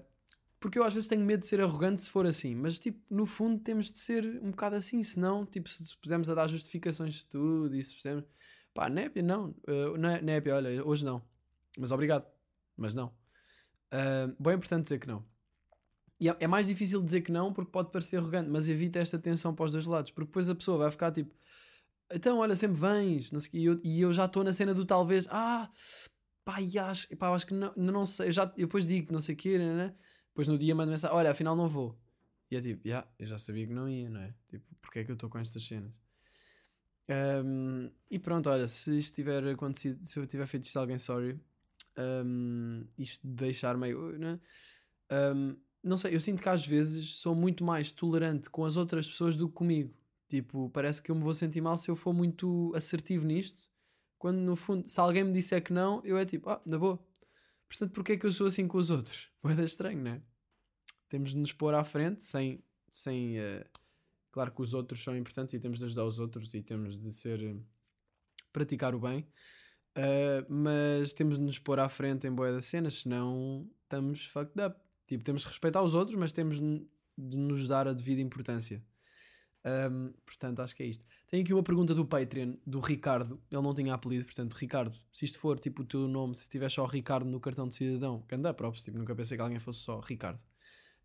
[0.60, 3.26] porque eu às vezes tenho medo de ser arrogante se for assim, mas tipo, no
[3.26, 7.26] fundo temos de ser um bocado assim, senão, tipo, se pusermos a dar justificações de
[7.26, 8.26] tudo e se pusermos,
[8.74, 9.54] pá, népia, não,
[10.16, 11.22] é- népia, olha, hoje não,
[11.78, 12.26] mas obrigado,
[12.76, 13.14] mas não.
[13.92, 15.26] Ah, bem importante dizer que não.
[16.20, 19.20] E é, é mais difícil dizer que não porque pode parecer arrogante, mas evita esta
[19.20, 21.36] tensão para os dois lados, porque depois a pessoa vai ficar tipo,
[22.12, 24.86] então olha, sempre vens, não sei e eu, e eu já estou na cena do
[24.86, 25.70] talvez, ah,
[26.46, 29.22] pá, e acho, pá, acho que não, não, sei, eu, já, eu depois digo não
[29.22, 29.96] sei o quê, né, né?
[30.30, 32.00] depois no dia mando mensagem, olha, afinal não vou.
[32.52, 34.34] E é tipo, yeah, eu já sabia que não ia, não é?
[34.48, 35.92] Tipo, porque é que eu estou com estas cenas?
[37.10, 41.00] Ahm, e pronto, olha, se isto tiver acontecido, se eu tiver feito isto a alguém,
[41.00, 41.40] sorry.
[41.98, 44.18] Ahm, isto de deixar meio.
[44.18, 44.40] Né?
[45.10, 49.08] Ahm, não sei, eu sinto que às vezes sou muito mais tolerante com as outras
[49.10, 49.94] pessoas do que comigo.
[50.28, 53.70] Tipo, parece que eu me vou sentir mal se eu for muito assertivo nisto.
[54.18, 57.00] Quando no fundo, se alguém me disser que não, eu é tipo, ah, na boa.
[57.70, 59.30] Portanto, porquê é que eu sou assim com os outros?
[59.42, 60.22] Poeda estranho, não é?
[61.08, 62.64] Temos de nos pôr à frente sem.
[62.92, 63.66] sem eh,
[64.32, 67.12] Claro que os outros são importantes e temos de ajudar os outros e temos de
[67.14, 67.42] ser.
[67.42, 67.56] eh,
[68.58, 69.28] praticar o bem.
[69.96, 74.60] Uh, mas temos de nos pôr à frente em boia das cenas, senão estamos fucked
[74.62, 74.80] up.
[75.08, 78.84] Tipo, temos de respeitar os outros, mas temos de nos dar a devida importância.
[79.68, 81.06] Um, portanto, acho que é isto.
[81.28, 83.42] Tenho aqui uma pergunta do Patreon, do Ricardo.
[83.52, 86.70] Ele não tinha apelido, portanto, Ricardo, se isto for tipo o teu nome, se tiver
[86.70, 89.80] só Ricardo no cartão de cidadão, que anda próprio, tipo, nunca pensei que alguém fosse
[89.80, 90.40] só Ricardo.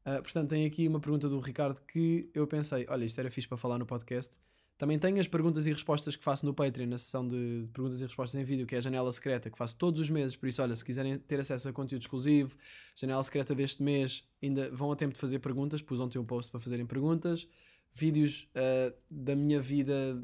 [0.06, 3.48] Uh, portanto, tem aqui uma pergunta do Ricardo que eu pensei, olha, isto era fixe
[3.48, 4.36] para falar no podcast.
[4.78, 8.04] Também tenho as perguntas e respostas que faço no Patreon, na sessão de perguntas e
[8.04, 10.34] respostas em vídeo, que é a janela secreta, que faço todos os meses.
[10.34, 12.56] Por isso, olha, se quiserem ter acesso a conteúdo exclusivo,
[12.96, 15.80] janela secreta deste mês, ainda vão a tempo de fazer perguntas.
[15.80, 17.46] Pus ontem um post para fazerem perguntas.
[17.92, 20.22] Vídeos uh, da minha vida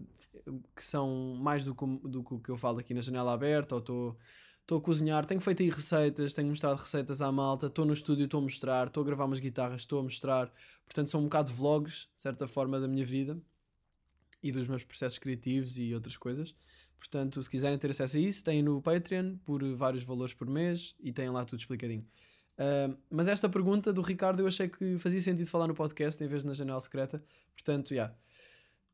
[0.75, 3.75] que são mais do que, do que o que eu falo aqui na janela aberta,
[3.75, 4.19] ou estou.
[4.63, 8.27] Estou a cozinhar, tenho feito aí receitas, tenho mostrado receitas à malta, estou no estúdio,
[8.27, 10.53] estou a mostrar, estou a gravar umas guitarras, estou a mostrar.
[10.85, 13.41] Portanto, são um bocado vlogs, de certa forma, da minha vida
[14.43, 16.55] e dos meus processos criativos e outras coisas.
[16.99, 20.95] Portanto, se quiserem ter acesso a isso, têm no Patreon por vários valores por mês
[21.01, 22.07] e têm lá tudo explicadinho.
[22.59, 26.27] Uh, mas esta pergunta do Ricardo eu achei que fazia sentido falar no podcast em
[26.27, 27.23] vez de na janela secreta.
[27.55, 27.95] Portanto, já.
[27.95, 28.15] Yeah.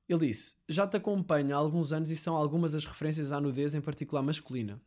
[0.09, 3.74] Ele disse: Já te acompanho há alguns anos e são algumas as referências à nudez,
[3.74, 4.81] em particular masculina.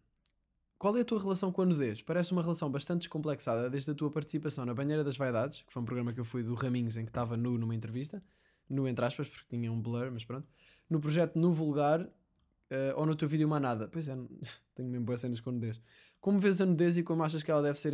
[0.78, 2.04] Qual é a tua relação com a nudez?
[2.04, 5.82] Parece uma relação bastante descomplexada desde a tua participação na Banheira das Vaidades, que foi
[5.82, 8.24] um programa que eu fui do Raminhos em que estava nu numa entrevista,
[8.70, 10.48] nu entre aspas, porque tinha um blur, mas pronto.
[10.88, 12.08] No projeto No Vulgar,
[12.72, 13.88] uh, ou no teu vídeo Manada.
[13.88, 14.16] Pois é,
[14.76, 15.82] tenho mesmo boas cenas com nudez.
[16.20, 17.94] Como vês a nudez e como achas que ela deve ser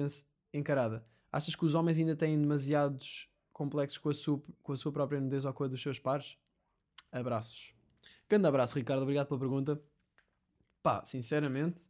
[0.54, 1.06] encarada?
[1.32, 5.20] Achas que os homens ainda têm demasiados complexos com a sua, com a sua própria
[5.20, 6.38] nudez ou com a dos seus pares?
[7.12, 7.74] Abraços.
[8.30, 9.02] Grande abraço, Ricardo.
[9.04, 9.82] Obrigado pela pergunta.
[10.82, 11.82] Pá, sinceramente,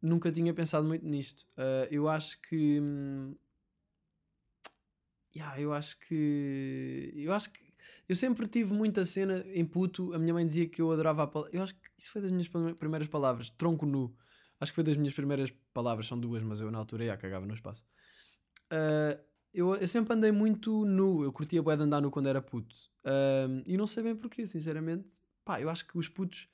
[0.00, 1.46] nunca tinha pensado muito nisto.
[1.56, 2.80] Ah, eu acho que.
[2.80, 3.34] hum,
[5.34, 7.12] yeah, eu acho que.
[7.16, 7.62] Eu acho que.
[8.08, 10.12] Eu sempre tive muita cena em puto.
[10.14, 11.56] A minha mãe dizia que eu adorava a palavra.
[11.56, 13.50] Eu acho que isso foi das minhas prime- primeiras palavras.
[13.50, 14.14] Tronco nu.
[14.60, 16.06] Acho que foi das minhas primeiras palavras.
[16.06, 17.84] São duas, mas eu na altura já cagava no espaço.
[18.70, 19.18] Ah,
[19.52, 21.22] eu, eu sempre andei muito nu.
[21.22, 22.74] Eu curtia bué de andar nu quando era puto.
[23.04, 25.08] Ah, e não sei bem porquê, sinceramente.
[25.44, 26.48] Pá, eu acho que os putos.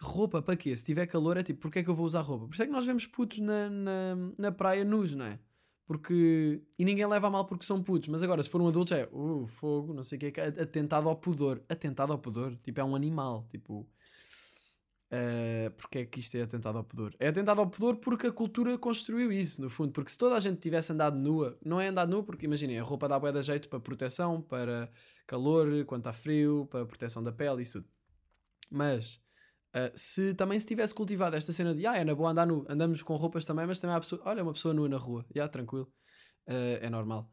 [0.00, 0.74] Roupa para quê?
[0.74, 2.46] Se tiver calor é tipo, porque é que eu vou usar roupa?
[2.46, 5.38] Por isso é que nós vemos putos na, na, na praia nus, não é?
[5.86, 6.62] Porque.
[6.78, 8.08] E ninguém leva a mal porque são putos.
[8.08, 9.08] Mas agora, se for um adulto, é.
[9.12, 10.46] Uh, fogo, não sei o que é.
[10.62, 11.62] Atentado ao pudor.
[11.68, 12.56] Atentado ao pudor.
[12.64, 13.46] Tipo, é um animal.
[13.50, 13.88] Tipo.
[15.12, 17.14] Uh, porque é que isto é atentado ao pudor?
[17.20, 19.92] É atentado ao pudor porque a cultura construiu isso, no fundo.
[19.92, 22.82] Porque se toda a gente tivesse andado nua, não é andado nua porque, imaginem, a
[22.82, 24.90] roupa dá bué de jeito para proteção, para
[25.26, 27.90] calor, quando está frio, para proteção da pele, isso tudo.
[28.70, 29.20] Mas
[29.76, 32.64] uh, se também se tivesse cultivado esta cena de ah, é na boa andar nu,
[32.66, 35.46] andamos com roupas também, mas também há pessoa, olha, uma pessoa nua na rua, já,
[35.46, 35.92] tranquilo,
[36.46, 37.30] Uh, é normal.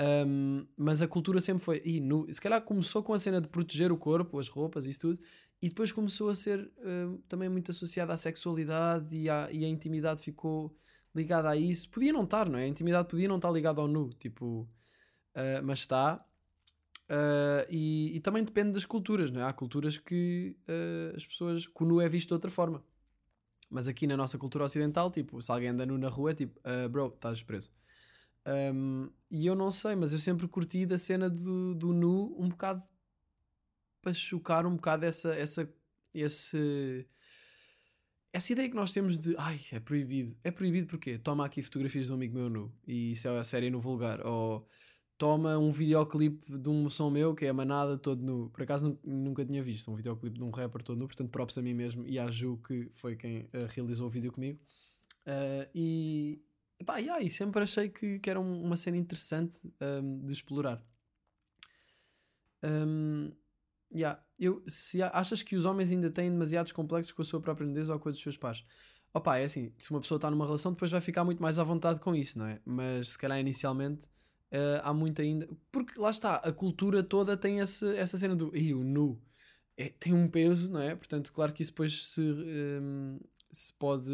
[0.00, 3.48] Um, mas a cultura sempre foi, e nu, se calhar começou com a cena de
[3.48, 5.20] proteger o corpo, as roupas, isso tudo,
[5.60, 9.68] e depois começou a ser uh, também muito associada à sexualidade e, à, e a
[9.68, 10.74] intimidade ficou
[11.14, 11.88] ligada a isso.
[11.90, 12.64] Podia não estar, não é?
[12.64, 14.62] A intimidade podia não estar ligada ao nu, tipo,
[15.36, 16.24] uh, mas está.
[17.04, 19.44] Uh, e, e também depende das culturas, não é?
[19.44, 22.82] Há culturas que uh, as pessoas, que o nu é visto de outra forma.
[23.70, 26.60] Mas aqui na nossa cultura ocidental, tipo, se alguém anda nu na rua, é tipo,
[26.90, 27.70] bro, estás preso.
[28.46, 32.48] Um, e eu não sei, mas eu sempre curti da cena do, do nu um
[32.48, 32.82] bocado
[34.00, 35.72] para chocar um bocado essa, essa,
[36.12, 37.06] esse,
[38.32, 40.36] essa ideia que nós temos de ai, é proibido.
[40.42, 43.44] É proibido porque toma aqui fotografias de um amigo meu nu e isso é a
[43.44, 44.26] série no vulgar.
[44.26, 44.66] Ou
[45.16, 48.50] toma um videoclipe de um som meu que é a manada todo nu.
[48.50, 51.56] Por acaso nu- nunca tinha visto um videoclipe de um rapper todo nu, portanto, props
[51.58, 54.58] a mim mesmo e à Ju que foi quem eh, realizou o vídeo comigo.
[55.24, 56.42] Ah, e,
[56.98, 60.82] yeah, e sempre achei que, que era um- uma cena interessante ahm, de explorar.
[62.62, 63.32] Ahm,
[63.92, 67.66] yeah, eu, se achas que os homens ainda têm demasiados complexos com a sua própria
[67.66, 68.64] nudez ou com a dos seus pares?
[69.14, 71.64] Opa, é assim, se uma pessoa está numa relação, depois vai ficar muito mais à
[71.64, 72.60] vontade com isso, não é?
[72.64, 74.08] Mas se calhar inicialmente
[74.52, 75.48] ah, há muito ainda.
[75.70, 78.54] Porque lá está, a cultura toda tem esse, essa cena do.
[78.56, 79.20] Ih, o nu.
[79.76, 80.94] É, tem um peso, não é?
[80.94, 83.18] Portanto, claro que isso depois se, hum,
[83.50, 84.10] se pode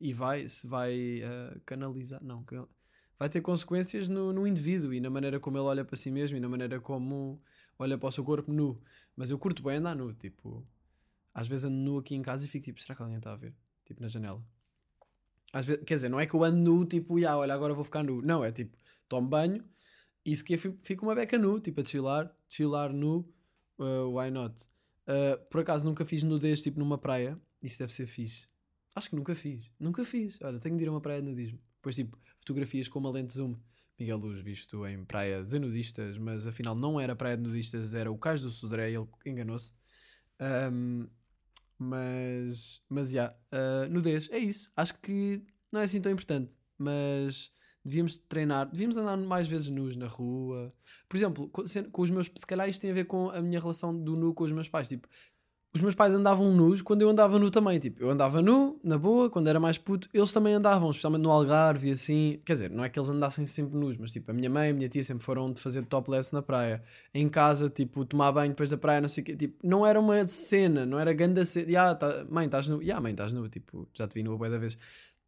[0.00, 2.22] e vai, se vai ah, canalizar.
[2.22, 2.44] Não,
[3.18, 6.36] vai ter consequências no, no indivíduo e na maneira como ele olha para si mesmo
[6.36, 7.40] e na maneira como
[7.78, 8.80] olha para o seu corpo nu.
[9.16, 10.66] Mas eu curto bem andar nu, tipo.
[11.34, 13.36] Às vezes ando nu aqui em casa e fico tipo, será que alguém está a
[13.36, 13.54] ver?
[13.84, 14.44] Tipo, na janela.
[15.52, 17.84] Às vezes, quer dizer, não é que eu ando nu, tipo, "Ya, olha, agora vou
[17.84, 18.22] ficar nu.
[18.22, 18.76] Não, é tipo,
[19.08, 19.64] tomo banho
[20.24, 23.28] e se quer fi- fico uma beca nu, tipo, a chilar, chilar nu,
[23.78, 24.54] uh, why not?
[25.06, 27.40] Uh, por acaso nunca fiz nudez, tipo, numa praia.
[27.62, 28.46] Isso deve ser fixe.
[28.94, 29.70] Acho que nunca fiz.
[29.78, 30.38] Nunca fiz.
[30.42, 31.58] Olha, tenho de ir a uma praia de nudismo.
[31.76, 33.56] Depois, tipo, fotografias com uma lente zoom.
[33.98, 38.10] Miguel Luz visto em praia de nudistas, mas afinal não era praia de nudistas, era
[38.10, 39.74] o Cais do Sodré, ele enganou-se.
[40.40, 41.06] Um,
[41.78, 44.72] mas, mas, já, uh, nudez, é isso.
[44.74, 47.50] Acho que não é assim tão importante, mas
[47.84, 50.74] devíamos treinar, devíamos andar mais vezes nus na rua.
[51.08, 53.60] Por exemplo, com, com os meus, se calhar isto tem a ver com a minha
[53.60, 54.88] relação do nu com os meus pais.
[54.88, 55.08] Tipo,
[55.72, 57.78] os meus pais andavam nus quando eu andava nu também.
[57.78, 61.30] Tipo, eu andava nu, na boa, quando era mais puto, eles também andavam, especialmente no
[61.30, 62.40] Algarve e assim.
[62.44, 64.70] Quer dizer, não é que eles andassem sempre nus, mas tipo, a minha mãe e
[64.72, 66.82] a minha tia sempre foram de fazer topless na praia.
[67.14, 69.36] Em casa, tipo, tomar banho depois da praia, não sei o quê.
[69.36, 71.70] Tipo, não era uma cena, não era grande cena.
[71.70, 72.82] Ya, tá, mãe, estás nu?
[72.82, 73.48] Ya, mãe, estás nu.
[73.48, 74.76] Tipo, já te vi nua bué da vez.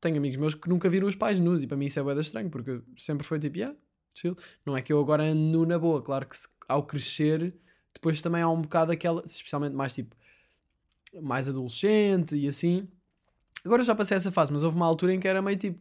[0.00, 2.18] Tenho amigos meus que nunca viram os pais nus e para mim isso é bué
[2.18, 3.72] estranho, porque sempre foi tipo, ya,
[4.12, 4.36] chill.
[4.66, 6.02] Não é que eu agora ando nu na boa.
[6.02, 7.54] Claro que se- ao crescer,
[7.94, 10.16] depois também há um bocado aquela, especialmente mais tipo
[11.20, 12.88] mais adolescente e assim.
[13.64, 15.80] Agora já passei essa fase, mas houve uma altura em que era meio tipo,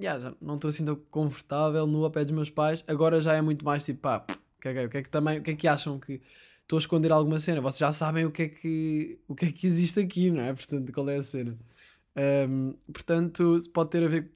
[0.00, 2.84] "Ya, já não estou assim tão confortável no a pé dos meus pais.
[2.86, 4.24] Agora já é muito mais tipo, pá,
[4.60, 6.20] caguei, o que é que também, o que é que acham que
[6.62, 7.60] estou a esconder alguma cena?
[7.60, 10.52] Vocês já sabem o que é que, o que, é que existe aqui, não é?
[10.52, 11.56] Portanto, qual é a cena?
[12.16, 14.32] Ahm, portanto, pode ter a ver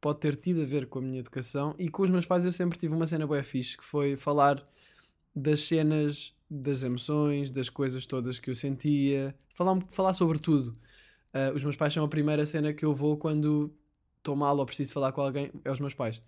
[0.00, 2.52] pode ter tido a ver com a minha educação e com os meus pais eu
[2.52, 4.64] sempre tive uma cena bué fixe que foi falar
[5.34, 10.72] das cenas, das emoções, das coisas todas que eu sentia, falar, falar sobre tudo.
[11.32, 13.74] Ah, os meus pais são a primeira cena que eu vou quando
[14.18, 16.22] estou mal ou preciso falar com alguém, é os meus pais.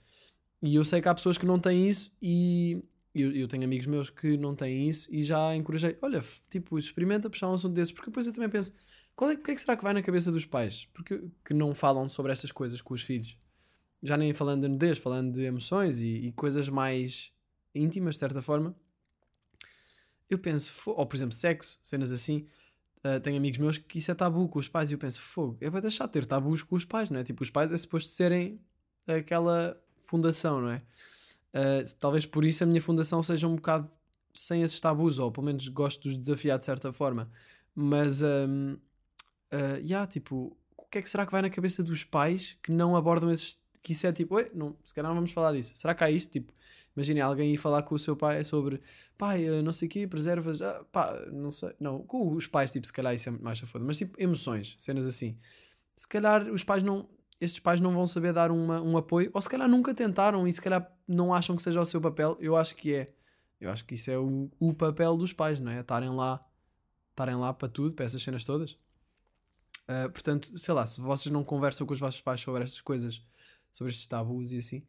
[0.62, 2.82] E eu sei que há pessoas que não têm isso e
[3.14, 7.30] eu, eu tenho amigos meus que não têm isso e já encorajei, olha, tipo, experimenta
[7.30, 8.72] puxar um assunto desses, porque depois eu também penso,
[9.14, 10.88] qual é, o que é que será que vai na cabeça dos pais?
[10.92, 13.36] Porque que não falam sobre estas coisas com os filhos?
[14.02, 17.32] já nem falando de nudez, falando de emoções e, e coisas mais
[17.74, 18.74] íntimas, de certa forma,
[20.28, 22.46] eu penso, ou por exemplo, sexo, cenas assim.
[23.04, 25.56] Uh, tenho amigos meus que isso é tabu com os pais e eu penso, fogo,
[25.60, 27.24] é para deixar de ter tabus com os pais, não é?
[27.24, 28.60] Tipo, os pais é suposto serem
[29.06, 30.78] aquela fundação, não é?
[31.54, 33.88] Uh, talvez por isso a minha fundação seja um bocado
[34.34, 37.30] sem esses tabus, ou pelo menos gosto de os desafiar de certa forma.
[37.74, 38.74] Mas, um,
[39.52, 42.72] uh, yeah, tipo, o que é que será que vai na cabeça dos pais que
[42.72, 43.56] não abordam esses.
[43.88, 45.72] Que isso é tipo, oi, não, se calhar não vamos falar disso.
[45.74, 46.30] Será que há isto?
[46.30, 46.52] Tipo,
[46.94, 48.82] imaginem alguém ir falar com o seu pai sobre
[49.16, 51.74] pai, uh, não sei o quê, preservas, ah, pá, não sei.
[51.80, 54.76] Não, com os pais, tipo, se calhar isso é muito mais foda, mas tipo, emoções,
[54.78, 55.34] cenas assim.
[55.96, 57.08] Se calhar os pais não.
[57.40, 60.52] Estes pais não vão saber dar uma, um apoio, ou se calhar nunca tentaram e
[60.52, 62.36] se calhar não acham que seja o seu papel.
[62.40, 63.06] Eu acho que é.
[63.58, 65.80] Eu acho que isso é o, o papel dos pais, não é?
[65.80, 66.44] Estarem lá,
[67.10, 68.72] estarem lá para tudo, para essas cenas todas.
[69.88, 73.22] Uh, portanto, sei lá, se vocês não conversam com os vossos pais sobre estas coisas,
[73.72, 74.82] sobre estes tabus e assim,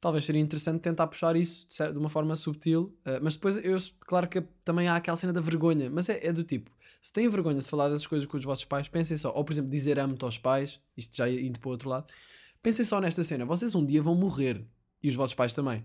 [0.00, 2.94] talvez seria interessante tentar puxar isso de, uma forma subtil.
[3.06, 6.32] uh, mas depois, eu, claro que também há aquela cena da vergonha, mas é, é
[6.32, 6.70] do tipo:
[7.00, 9.52] se têm vergonha de falar dessas coisas com os vossos pais, pensem só, ou por
[9.52, 12.12] exemplo, dizer amo-te aos pais, isto já indo para o outro lado,
[12.60, 14.64] pensem só nesta cena: vocês um dia vão morrer
[15.00, 15.84] e os vossos pais também.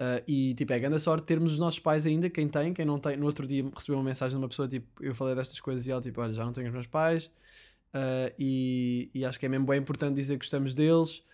[0.00, 3.00] Uh, e tipo, é grande sorte termos os nossos pais ainda, quem tem, quem não
[3.00, 3.16] tem.
[3.16, 5.90] No outro dia recebi uma mensagem de uma pessoa, tipo, eu falei destas coisas e
[5.90, 9.48] ela, tipo, olha, já não tenho os meus pais, uh, e, e acho que é
[9.48, 11.24] mesmo bem importante dizer que gostamos deles,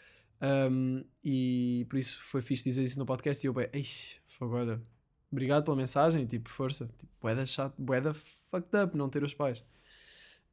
[0.45, 3.45] um, e por isso foi fixe dizer isso no podcast.
[3.45, 4.81] E eu, bem, eixe, olha,
[5.33, 9.65] obrigado pela mensagem, tipo, força, tipo, boeda chato, boeda fucked up não ter os pais.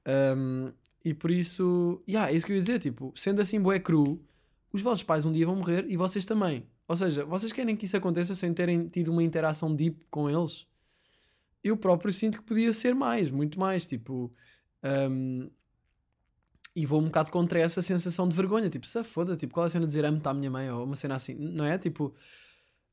[0.07, 0.71] Um,
[1.03, 4.23] e por isso, yeah, é isso que eu ia dizer, tipo, sendo assim, boé cru,
[4.71, 6.65] os vossos pais um dia vão morrer e vocês também.
[6.87, 10.67] Ou seja, vocês querem que isso aconteça sem terem tido uma interação deep com eles?
[11.63, 14.33] Eu próprio sinto que podia ser mais, muito mais, tipo.
[14.83, 15.49] um,
[16.75, 19.67] e vou um bocado contra essa sensação de vergonha, tipo, se foda, tipo, qual é
[19.67, 21.77] a cena de dizer amo-te à minha mãe ou uma cena assim, não é?
[21.77, 22.13] Tipo,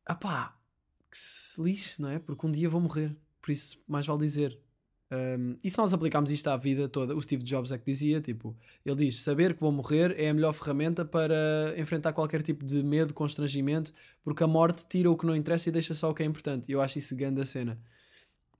[0.04, 0.56] ah pá,
[1.10, 2.18] que se lixe, não é?
[2.18, 4.58] Porque um dia vou morrer, por isso mais vale dizer.
[5.10, 8.20] Um, e se nós aplicarmos isto à vida toda, o Steve Jobs é que dizia,
[8.20, 12.64] tipo, ele diz, saber que vou morrer é a melhor ferramenta para enfrentar qualquer tipo
[12.64, 16.14] de medo, constrangimento, porque a morte tira o que não interessa e deixa só o
[16.14, 16.70] que é importante.
[16.70, 17.80] Eu acho isso grande a cena.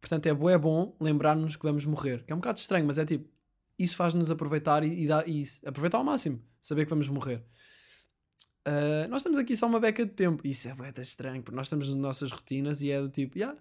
[0.00, 2.24] Portanto, é bom, é bom lembrar-nos que vamos morrer.
[2.24, 3.28] Que é um bocado estranho, mas é tipo,
[3.78, 7.44] isso faz-nos aproveitar e, e, dá, e aproveitar ao máximo, saber que vamos morrer.
[8.66, 10.46] Uh, nós estamos aqui só uma beca de tempo.
[10.46, 13.58] Isso é de estranho, porque nós estamos nas nossas rotinas e é do tipo, yeah,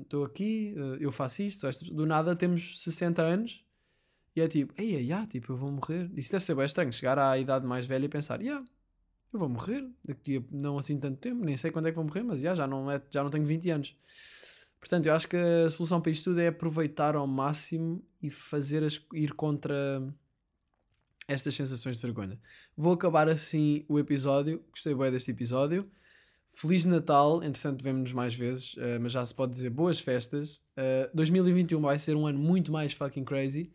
[0.00, 1.68] estou aqui, uh, eu faço isto.
[1.92, 3.64] do nada temos 60 anos
[4.34, 6.10] e é tipo, ei, yeah, tipo, eu vou morrer.
[6.16, 8.64] Isso deve ser bem estranho, chegar à idade mais velha e pensar, yeah,
[9.32, 12.04] eu vou morrer daqui a não assim tanto tempo, nem sei quando é que vou
[12.04, 13.96] morrer, mas yeah, já, não é, já não tenho 20 anos.
[14.78, 18.84] Portanto, eu acho que a solução para isto tudo é aproveitar ao máximo e fazer
[18.84, 20.02] as, ir contra
[21.28, 22.38] estas sensações de vergonha.
[22.76, 24.64] Vou acabar assim o episódio.
[24.70, 25.90] Gostei bem deste episódio.
[26.50, 30.56] Feliz Natal, entretanto vemos-nos mais vezes, uh, mas já se pode dizer boas festas.
[30.74, 33.70] Uh, 2021 vai ser um ano muito mais fucking crazy.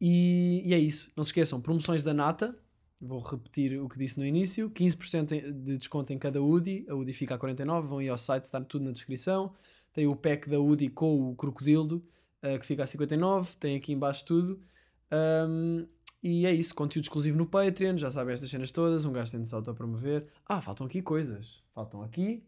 [0.00, 1.10] E, e, é isso.
[1.16, 2.58] Não se esqueçam, promoções da Nata.
[3.00, 4.70] Vou repetir o que disse no início.
[4.70, 6.86] 15% de desconto em cada UDI.
[6.88, 7.86] A UDI fica a 49.
[7.86, 9.54] Vão ir ao site, está tudo na descrição.
[10.00, 12.02] Tem o pack da UDI com o crocodilo,
[12.42, 13.54] uh, que fica a 59.
[13.58, 14.58] Tem aqui embaixo tudo.
[15.12, 15.86] Um,
[16.22, 19.42] e é isso, conteúdo exclusivo no Patreon, já sabem estas cenas todas, um gajo tem
[19.42, 20.26] de se autopromover.
[20.48, 21.62] Ah, faltam aqui coisas.
[21.74, 22.42] Faltam aqui.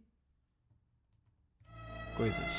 [2.17, 2.55] Coisas.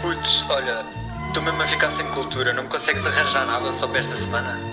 [0.00, 0.84] Putz, olha,
[1.26, 4.69] estou mesmo a ficar sem cultura, não me consegues arranjar nada só para esta semana?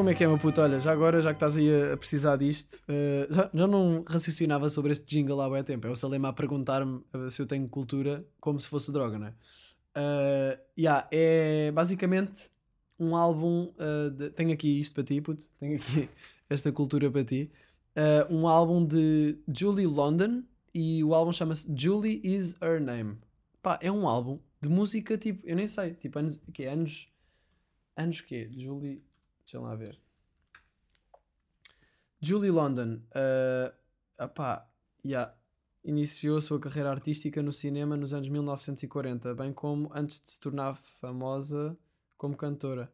[0.00, 0.62] Como é que é, meu puto?
[0.62, 4.70] Olha, já agora, já que estás aí a, precisar disto, uh, já, já não raciocinava
[4.70, 5.86] sobre este jingle há bem tempo.
[5.86, 9.26] É o Salema a perguntar-me uh, se eu tenho cultura como se fosse droga, não
[9.26, 9.30] é?
[9.30, 12.50] Uh, yeah, é basicamente
[12.98, 13.74] um álbum.
[13.76, 15.50] Uh, de, tenho aqui isto para ti, puto.
[15.60, 16.08] Tenho aqui
[16.48, 17.52] esta cultura para ti.
[17.94, 23.18] Uh, um álbum de Julie London e o álbum chama-se Julie Is Her Name.
[23.60, 25.46] Pá, é um álbum de música tipo.
[25.46, 26.40] Eu nem sei, tipo anos.
[26.54, 27.06] Que é anos.
[27.94, 29.09] Anos que Julie.
[29.50, 29.98] Deixa lá ver.
[32.20, 33.00] Julie London.
[33.10, 33.74] Uh,
[34.22, 34.70] opá,
[35.04, 35.34] yeah,
[35.82, 40.38] iniciou a sua carreira artística no cinema nos anos 1940, bem como antes de se
[40.38, 41.76] tornar famosa
[42.16, 42.92] como cantora.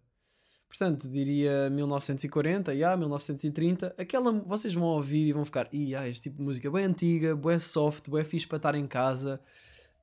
[0.67, 3.95] Portanto, diria 1940, yeah, 1930.
[3.99, 7.59] Aquela vocês vão ouvir e vão ficar, yeah, este tipo de música bem antiga, bué
[7.59, 9.43] soft, bué fixe para estar em casa.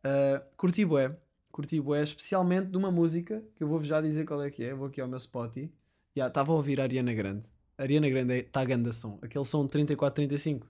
[0.06, 1.18] Uh, curti bué,
[1.52, 4.76] curti bué, especialmente de uma música que eu vou já dizer qual é que é.
[4.76, 5.72] Vou aqui ao meu Spotify.
[6.16, 7.44] Yeah, estava a ouvir a Ariana Grande.
[7.78, 9.18] A Ariana Grande está a ganda som.
[9.22, 10.64] Aquele som 34-35.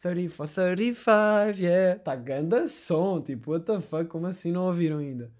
[0.00, 1.96] 34, 35, yeah.
[1.96, 3.22] Está ganda som.
[3.22, 4.06] Tipo, what the fuck?
[4.08, 5.32] Como assim não ouviram ainda?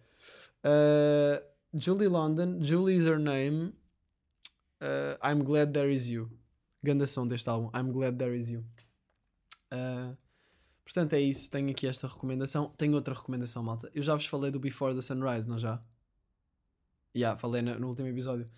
[0.64, 1.42] Uh,
[1.74, 3.72] Julie London, Julie is her name.
[4.80, 6.30] Uh, I'm glad there is you.
[6.84, 8.64] Ganda som deste álbum, I'm Glad There Is You.
[9.70, 10.16] Ah,
[10.84, 11.48] portanto, é isso.
[11.48, 12.72] Tenho aqui esta recomendação.
[12.76, 13.88] Tenho outra recomendação, malta.
[13.94, 15.80] Eu já vos falei do Before the Sunrise, não já?
[17.14, 18.50] Já, falei na- no último episódio.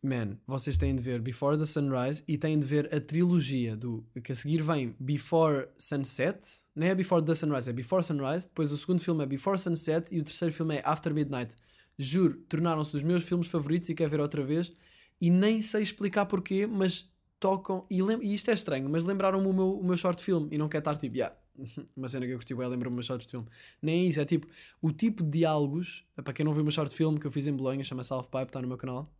[0.00, 4.06] Man, vocês têm de ver Before the Sunrise e têm de ver a trilogia do
[4.22, 6.38] que a seguir vem Before Sunset,
[6.74, 10.14] não é Before the Sunrise, é Before Sunrise, depois o segundo filme é Before Sunset
[10.14, 11.56] e o terceiro filme é After Midnight.
[11.98, 14.72] Juro, tornaram-se dos meus filmes favoritos e quero ver outra vez
[15.20, 19.52] e nem sei explicar porquê, mas tocam e, e isto é estranho, mas lembraram-me o
[19.52, 21.34] meu, o meu short film e não quer estar tipo, yeah,
[21.96, 23.44] uma cena que eu curti, é lembra-me o meu short film.
[23.82, 24.46] Nem é isso, é tipo
[24.80, 27.48] o tipo de diálogos, para quem não viu o meu short film que eu fiz
[27.48, 29.12] em Bolonha, chama-se Half Pipe, está no meu canal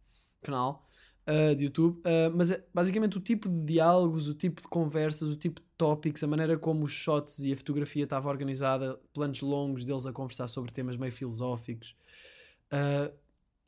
[0.42, 0.88] canal
[1.26, 5.30] uh, de YouTube, uh, mas é basicamente o tipo de diálogos, o tipo de conversas,
[5.30, 9.40] o tipo de tópicos, a maneira como os shots e a fotografia estava organizada, planos
[9.42, 11.94] longos deles a conversar sobre temas meio filosóficos.
[12.72, 13.12] Uh,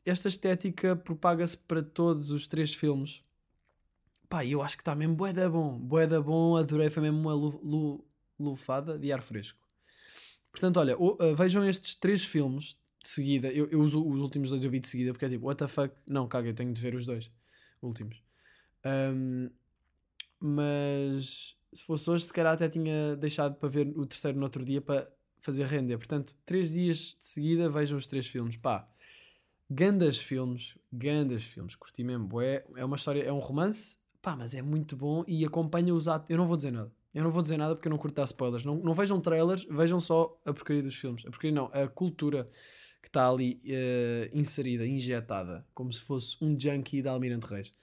[0.05, 3.23] esta estética propaga-se para todos os três filmes.
[4.27, 7.19] Pá, eu acho que está mesmo bué da bom, bué da bom, adorei, foi mesmo
[7.19, 8.05] uma lu- lu-
[8.39, 9.59] lufada de ar fresco.
[10.51, 10.97] Portanto, olha,
[11.35, 13.49] vejam estes três filmes de seguida.
[13.49, 15.67] Eu, eu uso os últimos dois eu vi de seguida porque é tipo, what the
[15.67, 15.93] fuck?
[16.07, 17.31] Não, caga, eu tenho de ver os dois
[17.81, 18.21] últimos.
[18.85, 19.49] Um,
[20.39, 24.63] mas se fosse hoje, se calhar até tinha deixado para ver o terceiro no outro
[24.65, 25.97] dia para fazer render.
[25.97, 28.57] Portanto, três dias de seguida vejam os três filmes.
[28.57, 28.87] Pá,
[29.69, 31.75] gandas filmes, gandas filmes.
[31.75, 32.27] Curti mesmo.
[32.27, 32.65] bué.
[32.75, 36.29] É uma história, é um romance, pá, mas é muito bom e acompanha os atos.
[36.29, 36.91] Eu não vou dizer nada.
[37.13, 38.63] Eu não vou dizer nada porque eu não curto dar spoilers.
[38.63, 41.25] Não, não vejam trailers, vejam só a porcaria dos filmes.
[41.25, 42.49] A porcaria não, a cultura
[43.01, 47.73] que está ali eh, inserida, injetada, como se fosse um junkie da Almirante Reis.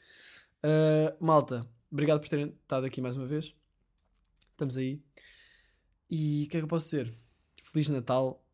[0.64, 3.54] Uh, malta, obrigado por terem estado aqui mais uma vez.
[4.50, 5.00] Estamos aí.
[6.10, 7.12] E o que é que eu posso dizer?
[7.62, 8.44] Feliz Natal.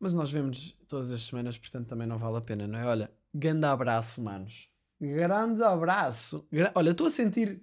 [0.00, 2.86] Mas nós vemos todas as semanas, portanto também não vale a pena, não é?
[2.86, 4.68] Olha, grande abraço, manos.
[5.00, 6.46] Grande abraço.
[6.52, 7.60] Gra- Olha, estou a sentir.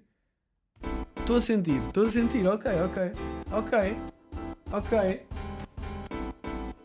[1.18, 2.46] Estou a sentir, estou a sentir.
[2.46, 3.02] Ok, ok.
[3.52, 3.96] Ok.
[4.72, 5.25] Ok.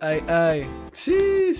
[0.01, 0.67] Ei, ei.
[0.93, 1.53] Xiii.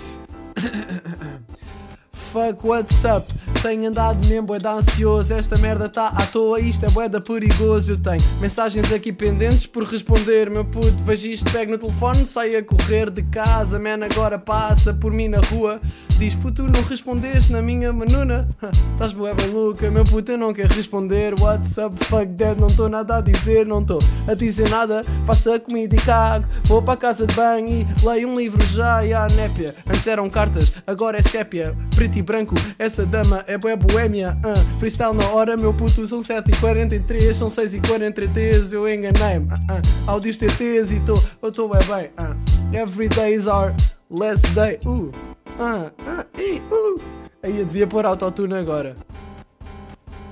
[2.11, 3.50] Fuck, what's up?
[3.61, 5.35] Tenho andado mesmo bué da ansioso.
[5.35, 7.91] Esta merda tá à toa, isto é bué da perigoso.
[7.91, 10.49] Eu tenho mensagens aqui pendentes por responder.
[10.49, 13.77] Meu puto, vejo isto, pego no telefone Sai a correr de casa.
[13.77, 15.79] Man, agora passa por mim na rua.
[16.17, 18.49] Diz, puto, não respondeste na minha menuna.
[18.93, 21.35] Estás bué bem louca, meu puto, eu não quero responder.
[21.39, 25.05] What's up, fuck that, não estou nada a dizer Não estou a dizer nada.
[25.27, 26.47] Faço a comida e cago.
[26.63, 29.05] Vou para casa de banho e leio um livro já.
[29.05, 31.77] E a népia, antes eram cartas, agora é sépia.
[31.95, 34.79] Preto e branco, essa dama bué boémia uh.
[34.79, 40.09] Freestyle na hora, meu puto, são 7h43 São 6h43, eu enganei-me uh, uh.
[40.09, 42.75] Áudios TTs e tô, eu estou bem bem uh.
[42.75, 43.73] Every day is our
[44.09, 45.11] last day uh.
[45.59, 47.01] Uh, uh, e, uh.
[47.43, 48.95] Aí eu devia pôr autotune agora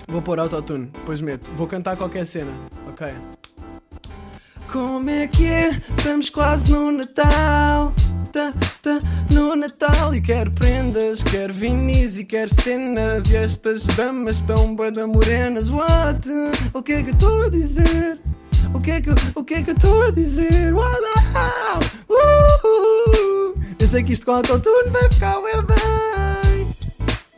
[0.07, 2.51] Vou pôr autotune, depois meto Vou cantar qualquer cena,
[2.87, 3.13] ok
[4.71, 5.69] como é que é?
[5.69, 7.91] Estamos quase no Natal.
[9.29, 13.29] No Natal e quero prendas, quero vinis e quero cenas.
[13.29, 15.69] E estas damas estão bué da morenas.
[15.69, 16.27] What?
[16.73, 18.19] O que é que eu estou a dizer?
[18.73, 20.73] O que é que, o que é que eu estou a dizer?
[20.73, 21.79] What the hell?
[22.09, 23.59] Uh, uh.
[23.79, 26.28] Eu sei que isto com autotune vai ficar bem.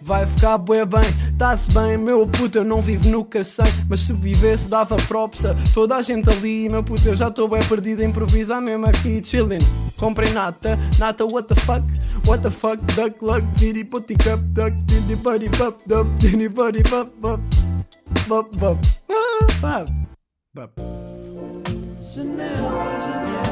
[0.02, 1.04] Vai ficar bué bem,
[1.38, 5.56] tá-se bem, meu puto, eu não vivo no cacém Mas se vivesse dava props a
[5.74, 6.68] toda a gente ali.
[6.70, 9.60] Meu puto, eu já estou bem perdido, improvisar mesmo aqui, chillin'
[9.97, 11.84] Comprei nata, nata, what the fuck,
[12.26, 12.82] what the fuck?
[12.95, 17.41] Duck, luck, diddy, putty, cup, duck, diddy, buddy, pup, dup, diddy, buddy, pup, pup
[18.28, 18.78] Bup, bup,
[19.10, 19.89] ah, bup,
[20.54, 20.72] bup.
[22.02, 23.51] Janela, janela